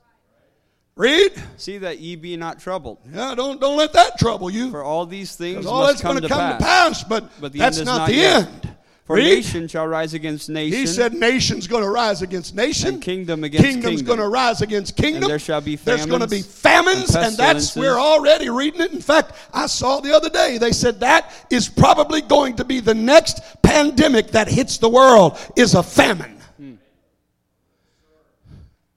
[0.96, 1.32] Read.
[1.58, 2.98] See that ye be not troubled.
[3.12, 4.70] Yeah, don't, don't let that trouble you.
[4.70, 6.58] For all these things all that's come, going to come pass.
[6.58, 8.74] to pass, but, But that's not, the end.
[9.10, 10.78] For nation shall rise against nation.
[10.78, 12.94] He said nation's going to rise against nation.
[12.94, 14.06] And kingdom against Kingdom's kingdom.
[14.06, 15.24] going to rise against kingdom.
[15.24, 16.06] And there shall be famines.
[16.06, 18.92] There's going to be famines and and that's we're already reading it.
[18.92, 22.78] In fact, I saw the other day they said that is probably going to be
[22.78, 26.38] the next pandemic that hits the world is a famine.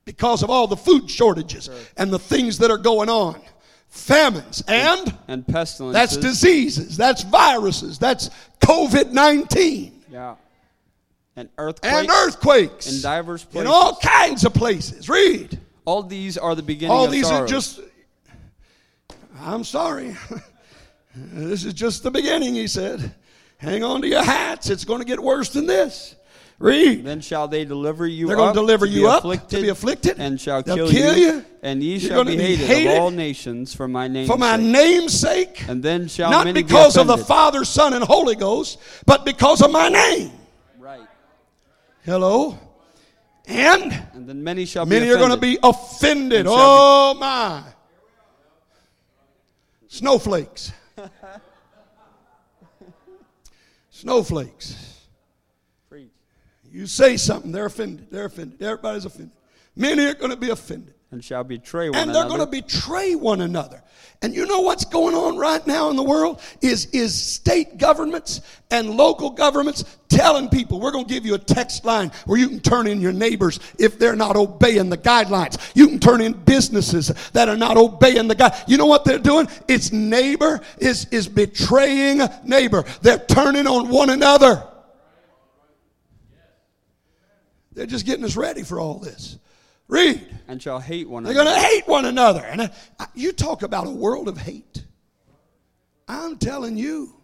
[0.06, 3.42] Because of all the food shortages and the things that are going on.
[3.88, 5.94] Famines and and pestilences.
[5.94, 10.36] that's diseases, that's viruses, that's COVID 19 Yeah.
[11.36, 11.96] And earthquakes.
[11.96, 15.10] and earthquakes in divers in all kinds of places.
[15.10, 15.60] Read.
[15.86, 17.42] All these are the beginning All these sorrows.
[17.42, 17.80] are just.
[19.42, 20.16] I'm sorry.
[21.16, 23.16] this is just the beginning, he said.
[23.58, 24.70] Hang on to your hats.
[24.70, 26.16] It's going to get worse than this.
[26.64, 27.04] Read.
[27.04, 29.62] Then shall they deliver you They're up going to deliver be you up afflicted, to
[29.64, 30.16] be afflicted.
[30.18, 31.44] and shall They'll kill, kill you.
[31.62, 34.38] And ye You're shall be be hated, hated of all nations for my name's For
[34.38, 34.66] my sake.
[34.66, 35.68] name's sake.
[35.68, 37.18] And then shall Not because be of the.
[37.18, 40.32] Father, Son, and Holy Ghost, but because of my name.
[40.80, 41.06] Right.
[42.06, 42.58] Hello?
[43.46, 45.60] And And then many shall many be are going to offended.
[45.62, 46.46] be offended.
[46.48, 47.62] Oh, my.
[49.90, 50.72] Snowflakes.
[53.90, 54.76] Snowflakes.
[56.74, 58.08] You say something, they're offended.
[58.10, 58.62] They're offended.
[58.62, 59.32] Everybody's offended.
[59.76, 60.96] Many are going to be offended.
[61.12, 63.84] And shall betray one And they're going to betray one another.
[64.24, 68.42] And you know what's going on right now in the world is, is state governments
[68.72, 72.50] and local governments telling people, we're going to give you a text line where you
[72.50, 75.60] can turn in your neighbors if they're not obeying the guidelines.
[75.76, 78.56] You can turn in businesses that are not obeying the guide.
[78.66, 79.48] You know what they're doing?
[79.68, 82.84] It's neighbor is, is betraying neighbor.
[83.04, 84.64] They're turning on one another.
[87.74, 89.38] They're just getting us ready for all this.
[89.88, 90.26] Read.
[90.48, 91.34] and shall hate one another.
[91.36, 92.40] They're going to hate one another.
[92.46, 94.84] And uh, you talk about a world of hate.
[96.08, 97.16] I'm telling you.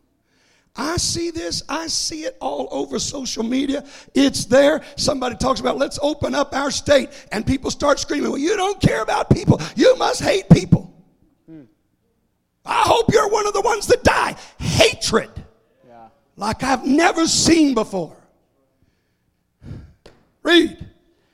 [0.76, 1.64] I see this.
[1.68, 3.86] I see it all over social media.
[4.14, 4.82] It's there.
[4.98, 8.80] Somebody talks about let's open up our state, and people start screaming, Well, you don't
[8.80, 9.60] care about people.
[9.76, 10.94] You must hate people.
[12.66, 14.36] I hope you're one of the ones that die.
[14.60, 15.32] Hatred
[15.88, 16.10] Yeah.
[16.38, 18.16] like I've never seen before.
[20.50, 20.86] Read.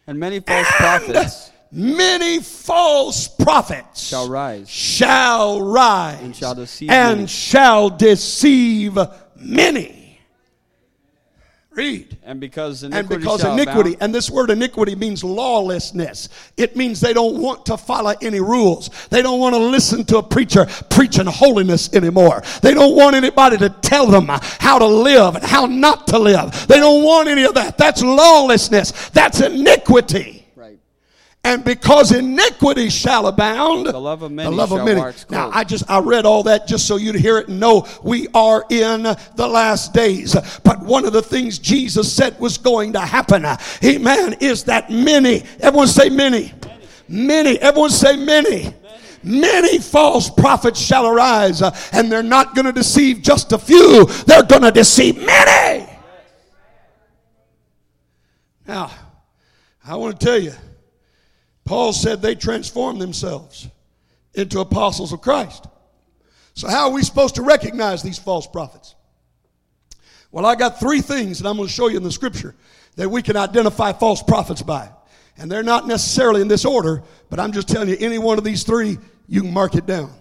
[0.08, 4.70] And many false And prophets many false prophets shall rise.
[4.70, 7.28] shall rise And shall deceive and many.
[7.28, 8.98] shall deceive
[9.36, 10.05] many.
[11.76, 12.18] Read.
[12.24, 16.30] And because And iniquity because shall iniquity, abound, and this word iniquity means lawlessness.
[16.56, 18.90] It means they don't want to follow any rules.
[19.10, 22.44] They don't want to listen to a preacher preaching holiness anymore.
[22.62, 26.68] They don't want anybody to tell them how to live and how not to live.
[26.68, 27.78] They don't want any of that.
[27.78, 29.10] That's lawlessness.
[29.10, 30.35] That's iniquity.
[31.46, 35.00] And because iniquity shall abound, The love of many love of many.
[35.30, 35.52] Now.
[35.54, 38.66] I just I read all that just so you'd hear it and know we are
[38.72, 40.36] in the last days.
[40.64, 43.46] But one of the things Jesus said was going to happen,
[43.84, 45.44] Amen, is that many.
[45.60, 46.52] Everyone say many.
[47.08, 47.60] Many.
[47.60, 48.74] Everyone say many.
[49.22, 54.06] Many false prophets shall arise, uh, and they're not going to deceive just a few.
[54.26, 55.88] They're going to deceive many.
[58.68, 58.90] Now,
[59.86, 60.54] I want to tell you,
[61.66, 63.68] Paul said they transformed themselves
[64.36, 65.68] into apostles of Christ.
[66.54, 68.96] So, how are we supposed to recognize these false prophets?
[70.32, 72.56] Well, I got three things that I'm going to show you in the scripture
[72.96, 74.90] that we can identify false prophets by.
[75.38, 78.44] And they're not necessarily in this order, but I'm just telling you, any one of
[78.44, 78.98] these three,
[79.28, 80.14] you can mark it down.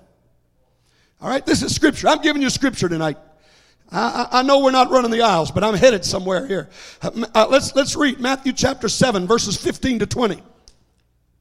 [1.20, 2.08] All right, this is scripture.
[2.08, 3.16] I'm giving you scripture tonight.
[3.92, 6.68] I, I know we're not running the aisles, but I'm headed somewhere here.
[7.00, 10.42] Uh, uh, let's, let's read Matthew chapter 7, verses 15 to 20.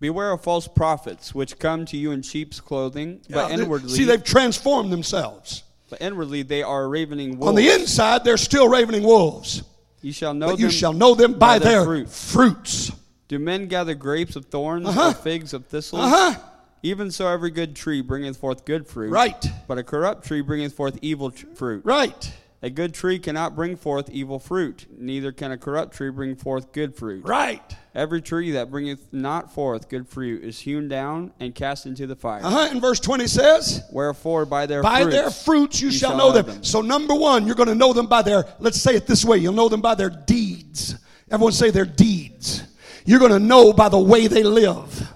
[0.04, 3.90] Beware of false prophets, which come to you in sheep's clothing, but Yeah, they- inwardly,
[3.90, 5.64] see, they've transformed themselves.
[5.90, 7.48] but inwardly they are ravening wolves.
[7.48, 9.64] On the inside, they're still ravening wolves.
[10.02, 10.66] you shall know But them.
[10.66, 12.10] you shall know them by, by their their fruit.
[12.10, 12.92] fruits.
[13.30, 15.12] Do men gather grapes of thorns Uh-huh.
[15.12, 16.02] or figs of thistles?
[16.04, 16.40] Uh huh.
[16.86, 19.10] Even so, every good tree bringeth forth good fruit.
[19.10, 19.42] Right.
[19.70, 21.86] But a corrupt tree bringeth forth evil tr- fruit.
[21.86, 22.30] Right.
[22.64, 26.72] A good tree cannot bring forth evil fruit, neither can a corrupt tree bring forth
[26.72, 27.26] good fruit.
[27.26, 27.62] Right.
[27.94, 32.16] Every tree that bringeth not forth good fruit is hewn down and cast into the
[32.16, 32.40] fire.
[32.42, 32.68] Uh huh.
[32.72, 36.18] And verse 20 says, Wherefore, by their By fruits, their fruits you, you shall shall
[36.18, 36.46] know know them.
[36.46, 36.64] them.
[36.64, 39.40] So, number one, you're going to know them by their, let's say it this way,
[39.40, 40.96] you'll know them by their deeds.
[41.30, 42.64] Everyone say their deeds.
[43.06, 45.14] You're going to know by the way they live.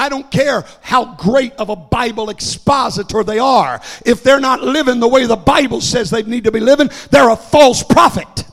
[0.00, 3.82] I don't care how great of a Bible expositor they are.
[4.06, 7.28] If they're not living the way the Bible says they need to be living, they're
[7.28, 8.46] a false prophet.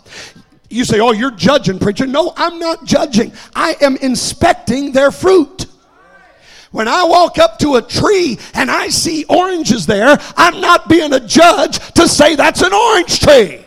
[0.69, 2.05] You say, Oh, you're judging, preacher.
[2.05, 3.31] No, I'm not judging.
[3.55, 5.67] I am inspecting their fruit.
[6.71, 11.13] When I walk up to a tree and I see oranges there, I'm not being
[11.13, 13.65] a judge to say that's an orange tree.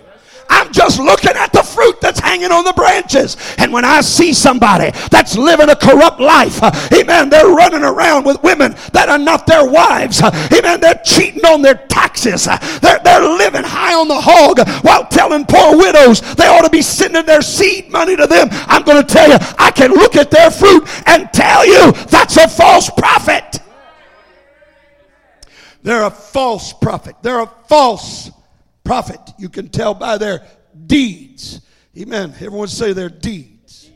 [0.51, 3.37] I'm just looking at the fruit that's hanging on the branches.
[3.59, 8.25] And when I see somebody that's living a corrupt life, uh, amen, they're running around
[8.25, 10.21] with women that are not their wives.
[10.21, 12.49] uh, amen, they're cheating on their taxes.
[12.49, 16.71] uh, they're, they're living high on the hog while telling poor widows they ought to
[16.71, 18.49] be sending their seed money to them.
[18.51, 22.37] I'm going to tell you, I can look at their fruit and tell you that's
[22.37, 23.61] a false prophet.
[25.83, 27.17] They're a false prophet.
[27.23, 28.31] They're a false
[28.91, 29.21] prophet.
[29.39, 30.45] You can tell by their
[30.89, 31.61] deeds.
[31.97, 32.31] Amen.
[32.41, 33.89] Everyone say their deeds.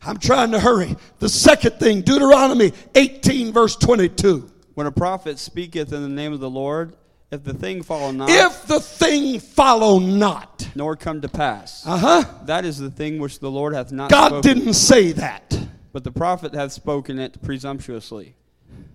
[0.00, 0.94] I'm trying to hurry.
[1.18, 4.48] The second thing, Deuteronomy 18, verse 22.
[4.74, 6.94] When a prophet speaketh in the name of the Lord,
[7.32, 10.68] if the thing follow not, If the thing follow not.
[10.76, 12.24] nor come to pass, Uh huh.
[12.44, 14.42] that is the thing which the Lord hath not God spoken.
[14.58, 15.58] didn't say that.
[15.92, 18.36] But the prophet hath spoken it presumptuously.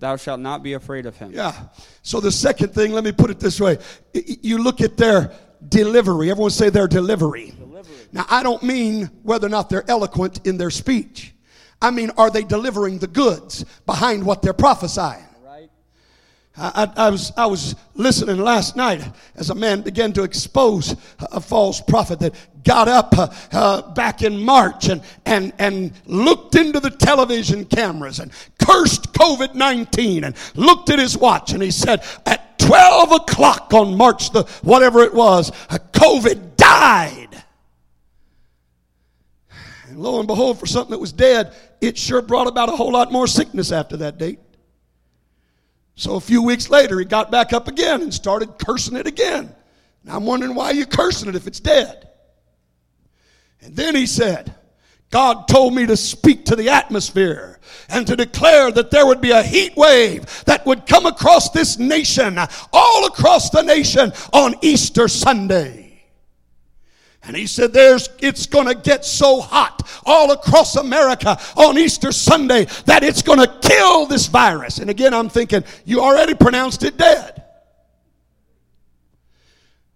[0.04, 1.32] Thou shalt not be afraid of him.
[1.34, 1.54] Yeah.
[2.02, 3.78] So the second thing, let me put it this way.
[4.14, 5.32] Y- y- You look at their
[5.70, 6.30] delivery.
[6.30, 7.54] Everyone say their delivery.
[7.58, 7.96] delivery.
[8.12, 11.34] Now, I don't mean whether or not they're eloquent in their speech.
[11.82, 15.24] I mean, are they delivering the goods behind what they're prophesying?
[16.56, 19.04] I, I, I was, I was listening last night
[19.36, 24.22] as a man began to expose a false prophet that got up uh, uh, back
[24.22, 28.32] in March and, and, and looked into the television cameras and
[28.64, 33.98] cursed COVID 19 and looked at his watch and he said, At 12 o'clock on
[33.98, 37.44] March the whatever it was, uh, COVID died.
[39.88, 42.92] And lo and behold, for something that was dead, it sure brought about a whole
[42.92, 44.40] lot more sickness after that date.
[45.96, 49.54] So a few weeks later, he got back up again and started cursing it again.
[50.04, 52.10] Now I'm wondering why you're cursing it if it's dead.
[53.62, 54.54] And then he said,
[55.10, 59.30] God told me to speak to the atmosphere and to declare that there would be
[59.30, 62.40] a heat wave that would come across this nation,
[62.74, 65.83] all across the nation on Easter Sunday.
[67.26, 72.66] And he said, There's it's gonna get so hot all across America on Easter Sunday
[72.86, 74.80] that it's gonna kill this virus.
[74.80, 77.44] And again, I'm thinking, you already pronounced it dead.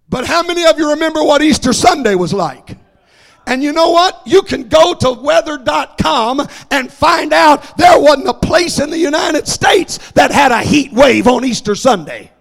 [0.10, 2.78] But how many of you remember what Easter Sunday was like?
[3.46, 4.22] And you know what?
[4.26, 9.48] You can go to weather.com and find out there wasn't a place in the United
[9.48, 12.32] States that had a heat wave on Easter Sunday.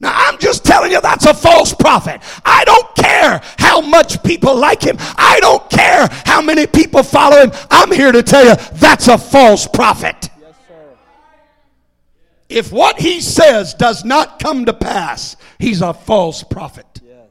[0.00, 2.22] Now, I'm just telling you that's a false prophet.
[2.44, 4.96] I don't care how much people like him.
[4.98, 7.52] I don't care how many people follow him.
[7.70, 10.30] I'm here to tell you that's a false prophet.
[10.40, 10.96] Yes, sir.
[12.48, 16.86] If what he says does not come to pass, he's a false prophet.
[17.04, 17.28] Yes.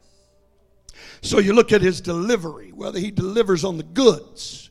[1.22, 4.69] So you look at his delivery, whether he delivers on the goods.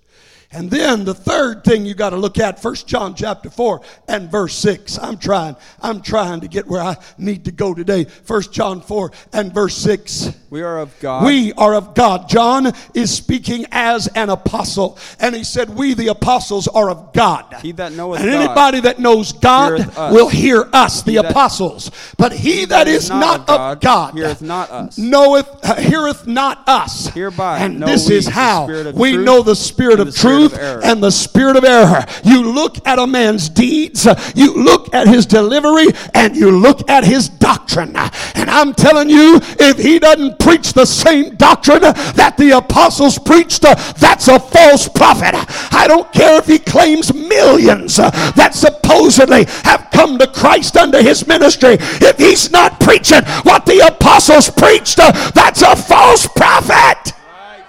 [0.52, 4.32] And then the third thing you got to look at, First John chapter 4 and
[4.32, 4.98] verse 6.
[4.98, 8.06] I'm trying, I'm trying to get where I need to go today.
[8.06, 10.30] First John 4 and verse 6.
[10.50, 11.26] We are of God.
[11.26, 12.28] We are of God.
[12.28, 14.98] John is speaking as an apostle.
[15.20, 17.54] And he said, We, the apostles, are of God.
[17.62, 21.92] He that knoweth and God anybody that knows God will hear us, the that- apostles.
[22.18, 24.98] But he that is not, of God, heareth not us.
[24.98, 27.08] knoweth, uh, heareth not us.
[27.10, 31.12] Hereby and this is how we know the spirit of spirit truth of and the
[31.12, 32.06] spirit of error.
[32.24, 37.04] You look at a man's deeds, you look at his delivery, and you look at
[37.04, 37.96] his doctrine.
[37.96, 43.66] And I'm telling you, if he doesn't preach the same doctrine that the apostles preached,
[43.66, 45.36] uh, that's a false prophet.
[45.74, 51.02] I don't care if he claims millions uh, that supposedly have come to Christ under
[51.02, 51.78] his ministry.
[51.80, 57.14] If he's not preaching what the apostles preached, uh, that's a false prophet.
[57.14, 57.64] Right.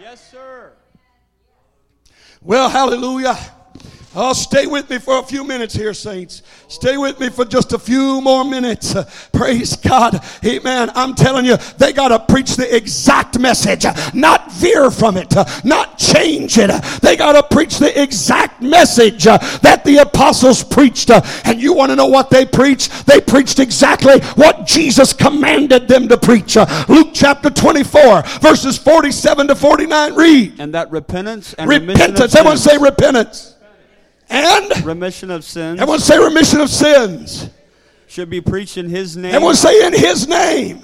[0.00, 0.72] Yes, sir.
[2.42, 3.38] Well, hallelujah.
[4.20, 6.42] Oh, stay with me for a few minutes here, saints.
[6.66, 8.96] Stay with me for just a few more minutes.
[8.96, 10.20] Uh, Praise God.
[10.44, 10.90] Amen.
[10.96, 15.44] I'm telling you, they got to preach the exact message, not veer from it, uh,
[15.62, 16.68] not change it.
[17.00, 21.10] They got to preach the exact message that the apostles preached.
[21.10, 23.06] And you want to know what they preached?
[23.06, 26.56] They preached exactly what Jesus commanded them to preach.
[26.88, 30.14] Luke chapter 24, verses 47 to 49.
[30.16, 30.58] Read.
[30.58, 32.34] And that repentance and Repentance.
[32.34, 33.54] Everyone say repentance.
[34.30, 37.48] And remission of sins everyone say remission of sins.
[38.06, 40.82] should be preached in his name Everyone say in his name.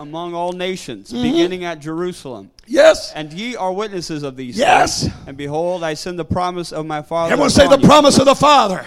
[0.00, 1.22] among all nations, Mm-hmm.
[1.22, 2.50] beginning at Jerusalem.
[2.66, 3.12] Yes.
[3.14, 5.02] And ye are witnesses of these Yes.
[5.02, 5.14] things.
[5.26, 7.32] And behold, I send the promise of my Father.
[7.32, 7.86] Everyone say the you.
[7.86, 8.84] promise of the Father.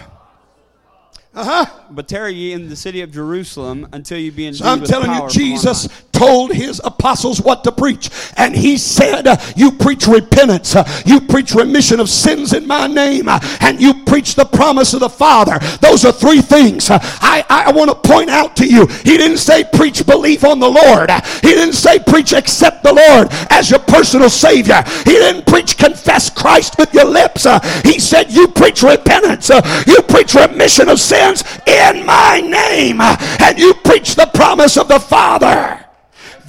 [1.36, 1.66] Uh huh.
[1.92, 5.12] But tarry ye in the city of Jerusalem until you be endued So I'm telling
[5.12, 5.88] you, Jesus.
[6.14, 8.10] Told his apostles what to preach.
[8.38, 13.82] And he said, You preach repentance, you preach remission of sins in my name, and
[13.82, 15.60] you preach the promise of the Father.
[15.82, 16.88] Those are three things.
[16.90, 18.86] I, I want to point out to you.
[18.88, 21.10] He didn't say preach belief on the Lord,
[21.42, 24.84] he didn't say preach accept the Lord as your personal Savior.
[25.04, 27.46] He didn't preach confess Christ with your lips.
[27.84, 29.50] He said, You preach repentance,
[29.88, 35.00] you preach remission of sins in my name, and you preach the promise of the
[35.00, 35.83] Father.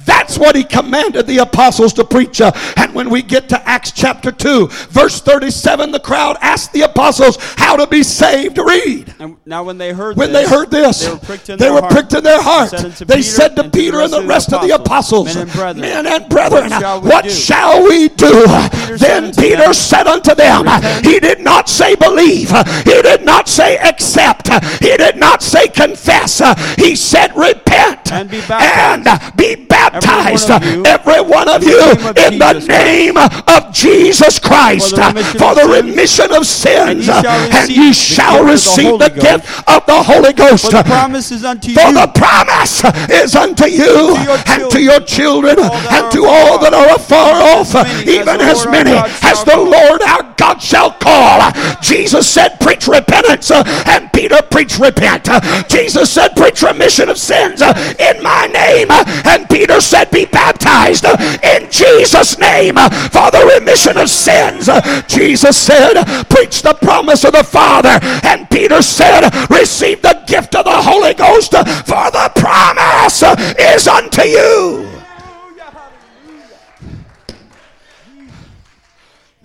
[0.05, 2.41] That's what he commanded the apostles to preach.
[2.41, 6.81] Uh, and when we get to Acts chapter 2, verse 37, the crowd asked the
[6.81, 8.57] apostles how to be saved.
[8.57, 9.13] Read.
[9.19, 11.73] And now when they heard When this, they heard this, they were pricked in their
[11.73, 11.91] were heart.
[11.91, 12.69] pricked in their heart.
[12.69, 15.51] Said They Peter said to and Peter and the rest of the apostles, Men and
[15.51, 18.45] brethren, Men and brethren, what shall we what do?" shall we do?
[18.71, 21.05] Peter Then unto Peter them, said unto them, Repent.
[21.05, 22.49] He did not say believe,
[22.83, 24.47] He did not say accept,
[24.83, 26.41] He did not say confess,
[26.77, 29.07] He said repent And be baptized.
[29.07, 32.17] and be baptized, Every one of you, every one of in the you, name of
[32.17, 37.07] in the Jesus name of Jesus Christ, For the remission of sins.
[37.07, 40.33] remission of sins, And ye shall receive the gift of the gift of the Holy
[40.33, 40.65] Ghost.
[40.65, 41.93] For the promise is unto For you.
[41.93, 44.15] the promise is unto you
[44.47, 47.75] and to your children and to all that are afar off,
[48.07, 48.91] even as as the Lord our many
[49.23, 49.55] as the.
[49.57, 51.51] Lord our God shall call.
[51.81, 55.27] Jesus said, Preach repentance, uh, and Peter preached repent.
[55.29, 60.11] Uh, Jesus said, Preach remission of sins uh, in my name, uh, and Peter said,
[60.11, 64.69] Be baptized in Jesus' name for the remission of sins.
[65.07, 70.65] Jesus said, Preach the promise of the Father, and Peter said, Receive the gift of
[70.65, 73.23] the Holy Ghost, for the promise
[73.59, 74.89] is unto you.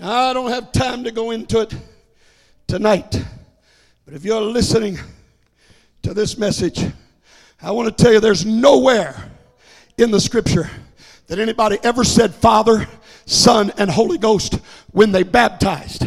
[0.02, 1.74] I don't have time to go into it
[2.66, 3.22] tonight.
[4.06, 4.98] But if you're listening
[6.02, 6.82] to this message,
[7.60, 9.29] I want to tell you there's nowhere
[10.00, 10.70] in the scripture
[11.26, 12.88] that anybody ever said Father,
[13.26, 14.54] Son, and Holy Ghost
[14.92, 16.06] when they baptized.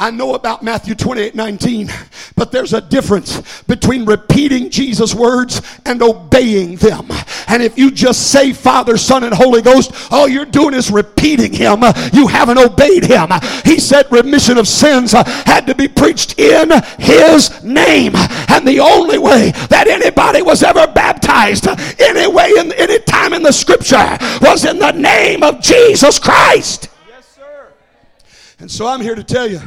[0.00, 1.90] I know about Matthew 28 19,
[2.36, 7.08] but there's a difference between repeating Jesus' words and obeying them.
[7.48, 11.52] And if you just say Father, Son, and Holy Ghost, all you're doing is repeating
[11.52, 11.82] Him.
[12.12, 13.30] You haven't obeyed Him.
[13.64, 18.12] He said remission of sins had to be preached in His name.
[18.14, 21.66] And the only way that anybody was ever baptized,
[21.98, 26.88] any way, in any time in the scripture, was in the name of Jesus Christ.
[27.08, 27.72] Yes, sir.
[28.60, 29.60] And so I'm here to tell you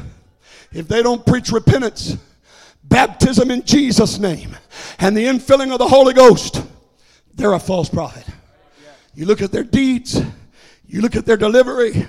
[0.72, 2.18] if they don't preach repentance,
[2.84, 4.56] baptism in Jesus' name,
[5.00, 6.64] and the infilling of the Holy Ghost,
[7.34, 8.26] they're a false prophet.
[9.14, 10.22] You look at their deeds,
[10.88, 12.08] you look at their delivery,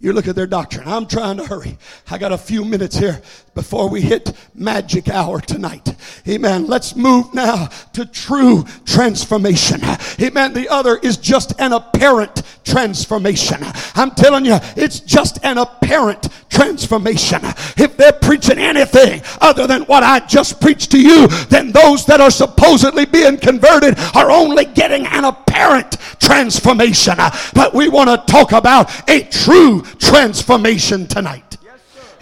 [0.00, 0.88] you look at their doctrine.
[0.88, 1.76] I'm trying to hurry.
[2.10, 3.20] I got a few minutes here
[3.54, 5.94] before we hit magic hour tonight.
[6.26, 6.66] Amen.
[6.66, 9.82] Let's move now to true transformation.
[10.20, 10.54] Amen.
[10.54, 13.58] The other is just an apparent transformation.
[13.94, 17.40] I'm telling you, it's just an apparent transformation.
[17.76, 22.20] If they're preaching anything other than what I just preached to you, then those that
[22.20, 27.16] are supposedly being converted are only getting an apparent transformation.
[27.54, 31.56] But we want to talk about a true transformation tonight.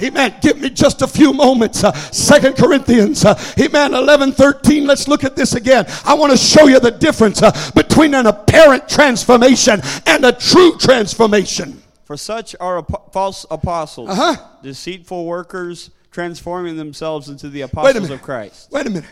[0.00, 0.36] Amen.
[0.40, 1.82] Give me just a few moments.
[1.82, 3.94] Uh, Second Corinthians, uh, Amen.
[3.94, 4.86] Eleven thirteen.
[4.86, 5.86] Let's look at this again.
[6.04, 10.78] I want to show you the difference uh, between an apparent transformation and a true
[10.78, 11.82] transformation.
[12.04, 14.36] For such are ap- false apostles, Uh-huh.
[14.62, 18.70] deceitful workers, transforming themselves into the apostles of Christ.
[18.70, 19.10] Wait a minute.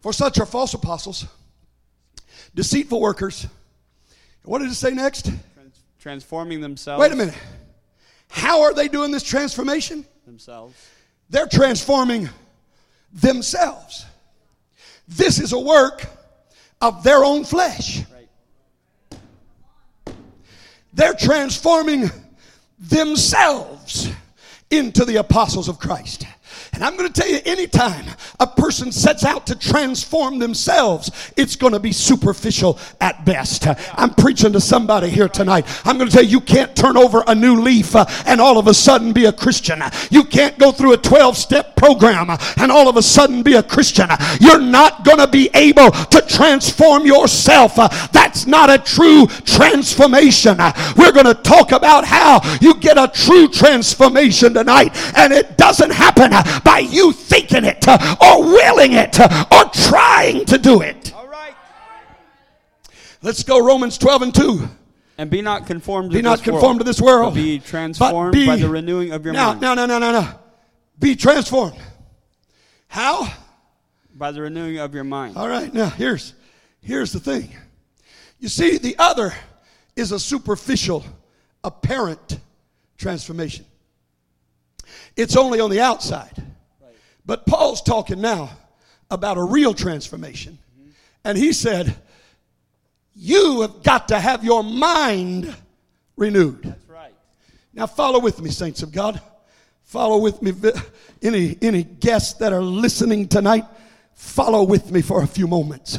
[0.00, 1.26] For such are false apostles,
[2.54, 3.46] deceitful workers.
[4.44, 5.30] What did it say next?
[6.06, 7.00] Trans- transforming themselves.
[7.00, 7.34] Wait a minute.
[8.28, 10.04] How are they doing this transformation?
[10.24, 10.76] Themselves.
[11.30, 12.28] They're transforming
[13.12, 14.06] themselves.
[15.08, 16.06] This is a work
[16.80, 18.02] of their own flesh.
[18.14, 19.26] Right.
[20.92, 22.08] They're transforming
[22.78, 24.08] themselves
[24.70, 26.24] into the apostles of Christ.
[26.76, 28.04] And I'm going to tell you, anytime
[28.38, 33.66] a person sets out to transform themselves, it's going to be superficial at best.
[33.94, 35.66] I'm preaching to somebody here tonight.
[35.86, 38.58] I'm going to tell you, you can't turn over a new leaf uh, and all
[38.58, 39.80] of a sudden be a Christian.
[40.10, 43.62] You can't go through a 12 step program and all of a sudden be a
[43.62, 44.10] Christian.
[44.38, 47.78] You're not going to be able to transform yourself.
[47.78, 50.58] Uh, that's not a true transformation.
[50.94, 55.90] We're going to talk about how you get a true transformation tonight, and it doesn't
[55.90, 56.32] happen
[56.66, 61.14] by you thinking it uh, or willing it uh, or trying to do it.
[61.14, 61.54] All right.
[63.22, 64.68] Let's go Romans 12 and 2.
[65.18, 67.34] And be not conformed to Be not this conformed world, to this world.
[67.34, 69.60] but be but transformed be- by the renewing of your now, mind.
[69.62, 70.28] No, no, no, no, no.
[70.98, 71.78] Be transformed.
[72.88, 73.32] How?
[74.14, 75.36] By the renewing of your mind.
[75.36, 76.34] All right, now here's
[76.82, 77.50] here's the thing.
[78.38, 79.32] You see, the other
[79.94, 81.04] is a superficial,
[81.64, 82.38] apparent
[82.98, 83.64] transformation.
[85.16, 86.42] It's only on the outside.
[87.26, 88.50] But Paul's talking now
[89.10, 90.58] about a real transformation.
[91.24, 91.94] And he said,
[93.14, 95.54] You have got to have your mind
[96.16, 96.62] renewed.
[96.62, 97.14] That's right.
[97.74, 99.20] Now follow with me, saints of God.
[99.82, 100.52] Follow with me.
[101.22, 103.64] Any, any guests that are listening tonight,
[104.14, 105.98] follow with me for a few moments.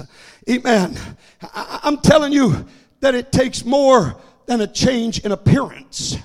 [0.49, 0.97] Amen.
[1.41, 2.67] I, I'm telling you
[2.99, 4.15] that it takes more
[4.45, 6.17] than a change in appearance.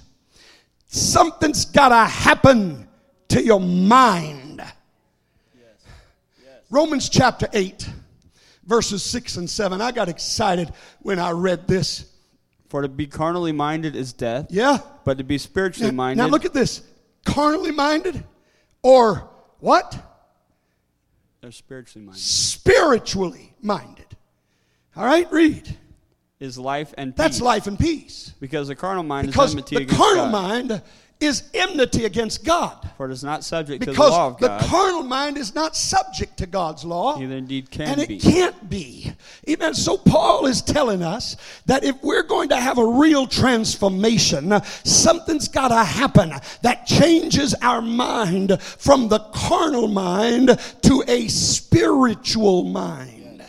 [0.87, 2.87] Something's got to happen
[3.29, 4.42] to your mind.
[6.73, 7.87] Romans chapter 8,
[8.65, 9.83] verses 6 and 7.
[9.83, 12.07] I got excited when I read this.
[12.71, 14.79] For to be carnally minded is death, Yeah?
[15.05, 16.81] but to be spiritually Now, minded now look at this.
[17.27, 18.25] Carnally minded
[18.83, 19.29] or
[19.61, 19.95] what?
[21.43, 22.23] They're spiritually minded.
[22.23, 24.07] Spiritually minded.
[24.97, 25.77] All right, read.
[26.41, 27.19] Is life and peace.
[27.19, 28.33] That's life and peace.
[28.41, 30.33] Because the carnal mind Because is enmity the against carnal God.
[30.33, 30.83] mind
[31.23, 32.91] is enmity against God.
[32.97, 34.61] For it is not subject to the law of God.
[34.61, 37.19] the carnal mind is not subject to God's law.
[37.19, 38.19] neither indeed can and it be.
[38.19, 39.13] can't be.
[39.49, 39.75] Amen.
[39.75, 44.53] So Paul is telling us that if we're going to have a real transformation,
[44.85, 52.65] something's got to happen that changes our mind from the carnal mind to a spiritual
[52.65, 53.45] mind.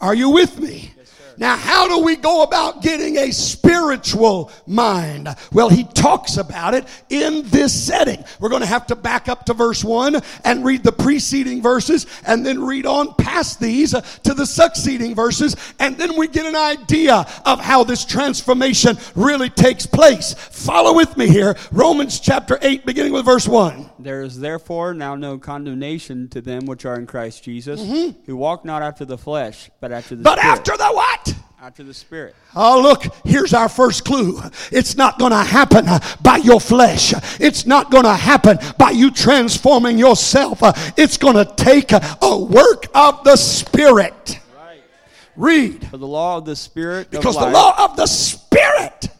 [0.00, 0.92] Are you with me?
[1.38, 5.28] Now, how do we go about getting a spiritual mind?
[5.52, 8.24] Well, he talks about it in this setting.
[8.40, 12.06] We're going to have to back up to verse 1 and read the preceding verses
[12.26, 15.54] and then read on past these to the succeeding verses.
[15.78, 20.34] And then we get an idea of how this transformation really takes place.
[20.34, 21.56] Follow with me here.
[21.70, 23.90] Romans chapter 8, beginning with verse 1.
[24.08, 27.78] There is therefore now no condemnation to them which are in Christ Jesus,
[28.24, 30.24] who walk not after the flesh, but after the Mm-hmm.
[30.24, 30.52] But Spirit.
[30.58, 31.34] after the what?
[31.60, 32.34] after the Spirit.
[32.56, 34.40] Oh, look, here's our first clue.
[34.72, 35.84] It's not going to happen
[36.22, 37.12] by your flesh.
[37.38, 40.60] It's not going to happen by you transforming yourself.
[40.96, 44.40] It's going to take a work of the Spirit.
[44.56, 44.80] Right.
[45.36, 45.86] Read.
[45.88, 49.10] For the law of the Spirit Because of the law of the Spirit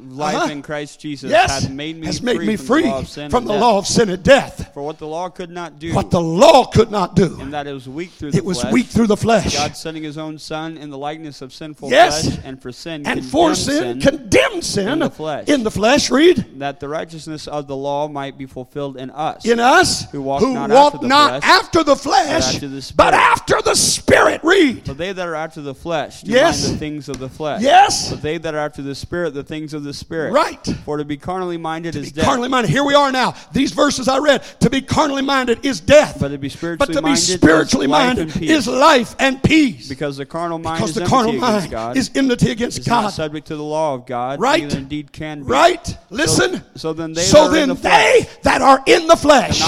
[0.00, 0.50] life Uh-huh.
[0.52, 2.98] in Christ Jesus yes, hath made me has free, made me from free the law
[2.98, 3.60] of sin from the death.
[3.60, 4.70] law of sin and death.
[4.74, 7.38] For what the law could not do, What the law could not do.
[7.40, 9.54] in that it was weak through the It was weak through the flesh.
[9.56, 12.24] God sending his own Son in the likeness of sinful Yes.
[12.26, 15.48] flesh, and for sin, And for condemned sin, condemned sin in the flesh.
[15.48, 16.10] in the flesh.
[16.10, 16.44] Read.
[16.58, 19.44] that the righteousness of the law might be fulfilled in us.
[19.44, 22.68] in us Who walk who not walk after the not flesh, after the flesh, after
[22.68, 24.40] the but after the Spirit.
[24.42, 24.84] Read.
[24.86, 26.62] For they that are after the flesh do Yes.
[26.62, 27.62] mind the things of the flesh.
[27.62, 28.10] Yes.
[28.10, 30.32] But they that are after the Spirit, the things of the Spirit.
[30.32, 30.64] Right.
[30.84, 32.24] For to be carnally minded is Be death.
[32.24, 32.70] carnally minded.
[32.70, 33.34] Here we are now.
[33.52, 34.42] These verses I read.
[34.60, 36.16] To be carnally minded is death.
[36.20, 38.50] But to be spiritually to be minded spiritually is life minded and peace.
[38.50, 39.88] is life and peace.
[39.88, 41.96] because the carnal mind Because is the enmity carnal against mind God.
[41.96, 43.08] is enmity against is not God.
[43.10, 44.40] subject to the law of God.
[44.40, 44.72] Right.
[44.74, 45.46] Indeed can be.
[45.46, 45.96] Right?
[46.10, 46.62] Listen.
[46.74, 49.16] so then they so that are in then the they flesh that are in the
[49.16, 49.60] flesh,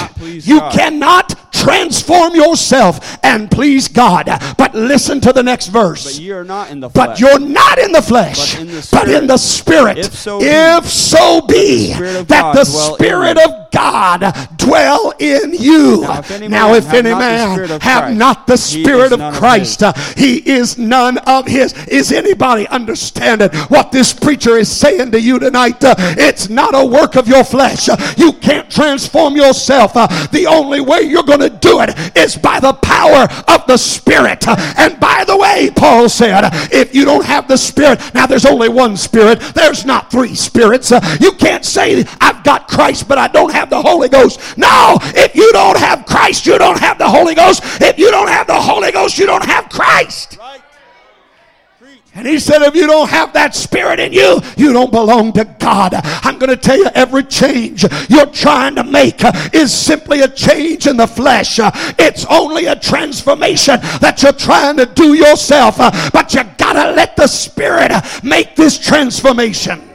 [0.47, 0.73] you God.
[0.73, 4.27] cannot transform yourself and please God.
[4.57, 6.05] But listen to the next verse.
[6.05, 7.07] But ye are not in the flesh.
[7.09, 9.37] But you're not in the flesh, But in the but in the
[9.69, 9.99] spirit.
[9.99, 13.43] If so be- If so be Spirit of that God the Spirit you.
[13.71, 14.21] God
[14.57, 16.03] dwell in you.
[16.03, 18.19] Now, if any Now, man if have any not the man Spirit of have Christ,
[18.19, 21.73] not the he Spirit is of none of Christ, uh, he is none of his.
[21.89, 25.83] Is anybody understanding what this preacher is saying to you tonight?
[25.83, 27.89] Uh, it's not a work of your flesh.
[27.89, 29.95] Uh, you can't transform yourself.
[29.95, 34.47] The only way you're going to do it is by the power of the Spirit.
[34.49, 38.69] And by the way, Paul said, if you don't have the Spirit, now there's only
[38.69, 40.91] one Spirit, there's not three spirits.
[41.21, 44.57] You can't say, I've got Christ, but I don't have the Holy Ghost.
[44.57, 47.63] No, if you don't have Christ, you don't have the Holy Ghost.
[47.81, 50.39] If you don't have the Holy Ghost, you don't have Christ.
[52.15, 55.45] And he said, if you don't have that spirit in you, you don't belong to
[55.45, 55.95] God.
[55.95, 59.21] I'm going to tell you, every change you're trying to make
[59.55, 61.61] is simply a change in the flesh.
[61.63, 65.79] It's only a transformation that you're trying to do yourself.
[65.79, 67.93] But you got to let the spirit
[68.25, 69.88] make this transformation.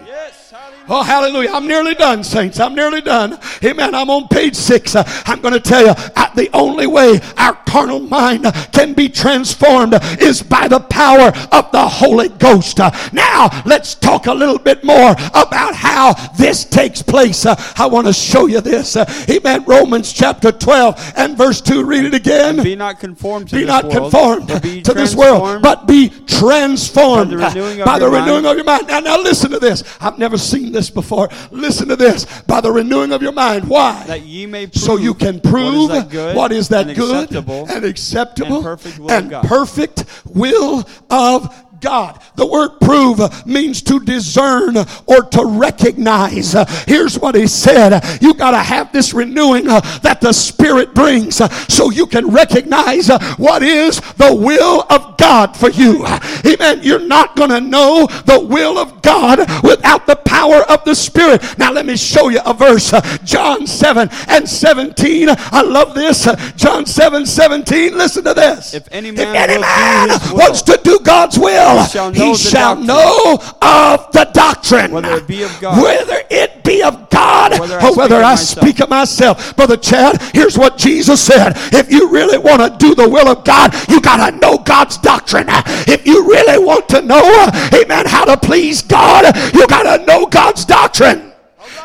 [0.96, 1.50] Oh, hallelujah.
[1.52, 2.60] I'm nearly done, saints.
[2.60, 3.39] I'm nearly done.
[3.64, 3.96] Amen.
[3.96, 4.96] I'm on page six.
[4.96, 5.94] I'm going to tell you
[6.36, 11.88] the only way our carnal mind can be transformed is by the power of the
[11.88, 12.80] Holy Ghost.
[13.12, 17.46] Now, let's talk a little bit more about how this takes place.
[17.46, 18.96] I want to show you this.
[18.98, 19.64] Amen.
[19.66, 21.84] Romans chapter 12 and verse 2.
[21.84, 22.62] Read it again.
[22.64, 25.64] Be not conformed to be this not world, conformed but be to this world, transformed
[25.64, 28.46] but be transformed by the renewing of by the your renewing mind.
[28.46, 28.88] of your mind.
[28.88, 29.84] Now, now listen to this.
[30.00, 31.30] I've never seen this before.
[31.52, 32.26] Listen to this.
[32.44, 33.68] By the renewing of your mind.
[33.68, 34.04] Why?
[34.08, 36.88] that ye may prove so you can prove what is that good, what is that
[36.88, 39.46] and good acceptable, and acceptable and perfect will and of God.
[39.46, 42.20] perfect will of God.
[42.36, 46.54] The word prove means to discern or to recognize.
[46.88, 48.02] Here's what he said.
[48.22, 53.62] You got to have this renewing that the Spirit brings so you can recognize what
[53.62, 56.06] is the will of God for you.
[56.46, 56.80] Amen.
[56.82, 61.44] You're not going to know the will of God without the power of the Spirit.
[61.58, 62.94] Now, let me show you a verse.
[63.24, 65.30] John 7 and 17.
[65.30, 66.28] I love this.
[66.56, 67.98] John 7 17.
[67.98, 68.74] Listen to this.
[68.74, 72.26] If any If man any will man wants to do God's will, He shall know
[72.26, 72.88] he the shall doctrine.
[72.88, 74.92] know of the doctrine.
[74.92, 75.82] Whether it be of God.
[75.84, 78.64] Whether it be of God Whether I oh, or whether I myself.
[78.66, 79.56] speak of myself.
[79.56, 81.54] Brother Chad, here's what Jesus said.
[81.74, 84.98] If you really want to do the will of God, you got to know God's
[84.98, 85.46] doctrine.
[85.50, 90.26] If you really want to know, amen, how to please God, you got to know
[90.26, 91.33] God's doctrine.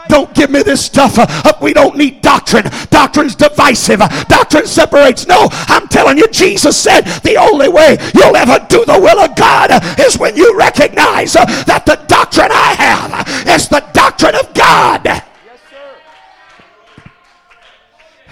[0.08, 1.14] Don't give me this stuff.
[1.18, 2.64] Uh, we don't need doctrine.
[2.90, 4.00] Doctrine's divisive.
[4.28, 5.26] Doctrine separates.
[5.26, 9.36] No, I'm telling you, Jesus said the only way you'll ever do the will of
[9.36, 14.52] God is when you recognize uh, that the doctrine I have is the doctrine of
[14.54, 15.27] God.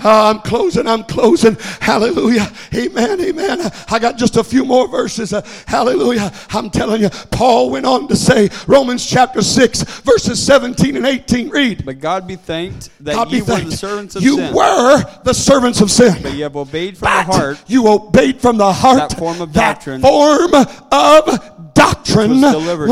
[0.08, 0.86] Oh, I'm closing.
[0.86, 1.56] I'm closing.
[1.80, 2.46] Hallelujah.
[2.72, 3.20] Amen.
[3.20, 3.58] Amen.
[3.90, 5.32] I got just a few more verses.
[5.32, 6.32] Uh, hallelujah.
[6.50, 11.48] I'm telling you, Paul went on to say, Romans chapter 6, verses 17 and 18.
[11.48, 11.84] Read.
[11.84, 14.54] but God be thanked that God be were the servants of you sin.
[14.54, 16.14] were the servants of sin.
[16.22, 19.40] but you have obeyed from But the heart you obeyed from the heart That form
[19.40, 20.02] of that doctrine.
[20.02, 22.40] form of doctrine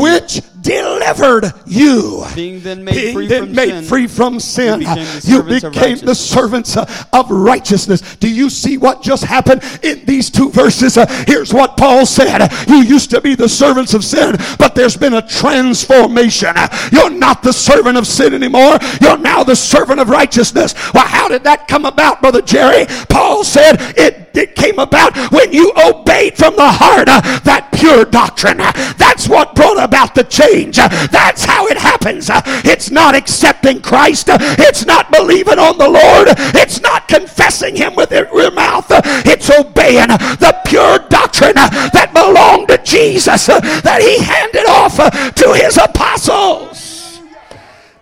[0.01, 2.21] Which delivered you.
[2.21, 2.35] which delivered you.
[2.35, 3.83] being then made Being free then from made sin.
[3.83, 4.81] free from sin,
[5.23, 7.07] you became the servants of righteousness.
[7.13, 8.15] of righteousness.
[8.17, 10.97] Do you see what just happened in these two verses?
[10.97, 14.97] Uh, Here's what Paul said You used to be the servants of sin, but there's
[14.97, 16.55] been a transformation.
[16.91, 20.73] You're not the servant of sin anymore, you're now the servant of righteousness.
[20.93, 22.85] Well, how did that come about, Brother Jerry?
[23.09, 28.05] Paul said it, it came about when you obeyed from the heart uh, that pure
[28.05, 28.59] doctrine.
[28.59, 30.54] Uh, That's what brought about the change.
[30.55, 32.29] Uh, That's how it happens.
[32.63, 38.11] It's not accepting Christ, it's not believing on the Lord, it's not confessing Him with
[38.11, 44.95] your mouth, it's obeying the pure doctrine that belonged to Jesus, that He handed off
[45.35, 47.19] to His apostles.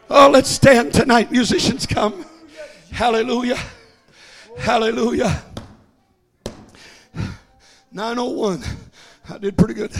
[0.09, 1.31] Oh, let's stand tonight.
[1.31, 2.25] Musicians, come.
[2.91, 3.57] Hallelujah.
[4.59, 5.41] Hallelujah.
[7.91, 8.63] 901.
[9.29, 9.91] I did pretty good.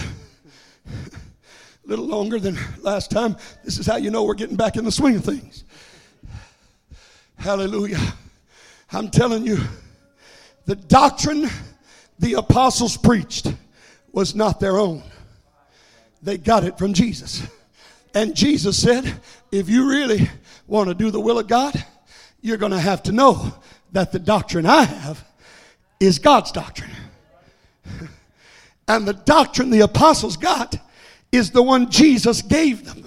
[1.93, 3.37] Little longer than last time.
[3.63, 5.63] This is how you know we're getting back in the swing of things.
[7.35, 7.99] Hallelujah.
[8.91, 9.59] I'm telling you,
[10.65, 11.47] the doctrine
[12.17, 13.53] the apostles preached
[14.11, 15.03] was not their own.
[16.23, 17.43] They got it from Jesus.
[18.15, 19.21] And Jesus said,
[19.51, 20.27] if you really
[20.65, 21.75] want to do the will of God,
[22.41, 23.53] you're going to have to know
[23.91, 25.23] that the doctrine I have
[25.99, 26.89] is God's doctrine.
[28.85, 30.75] And the doctrine the apostles got
[31.33, 33.03] is the one Jesus gave them.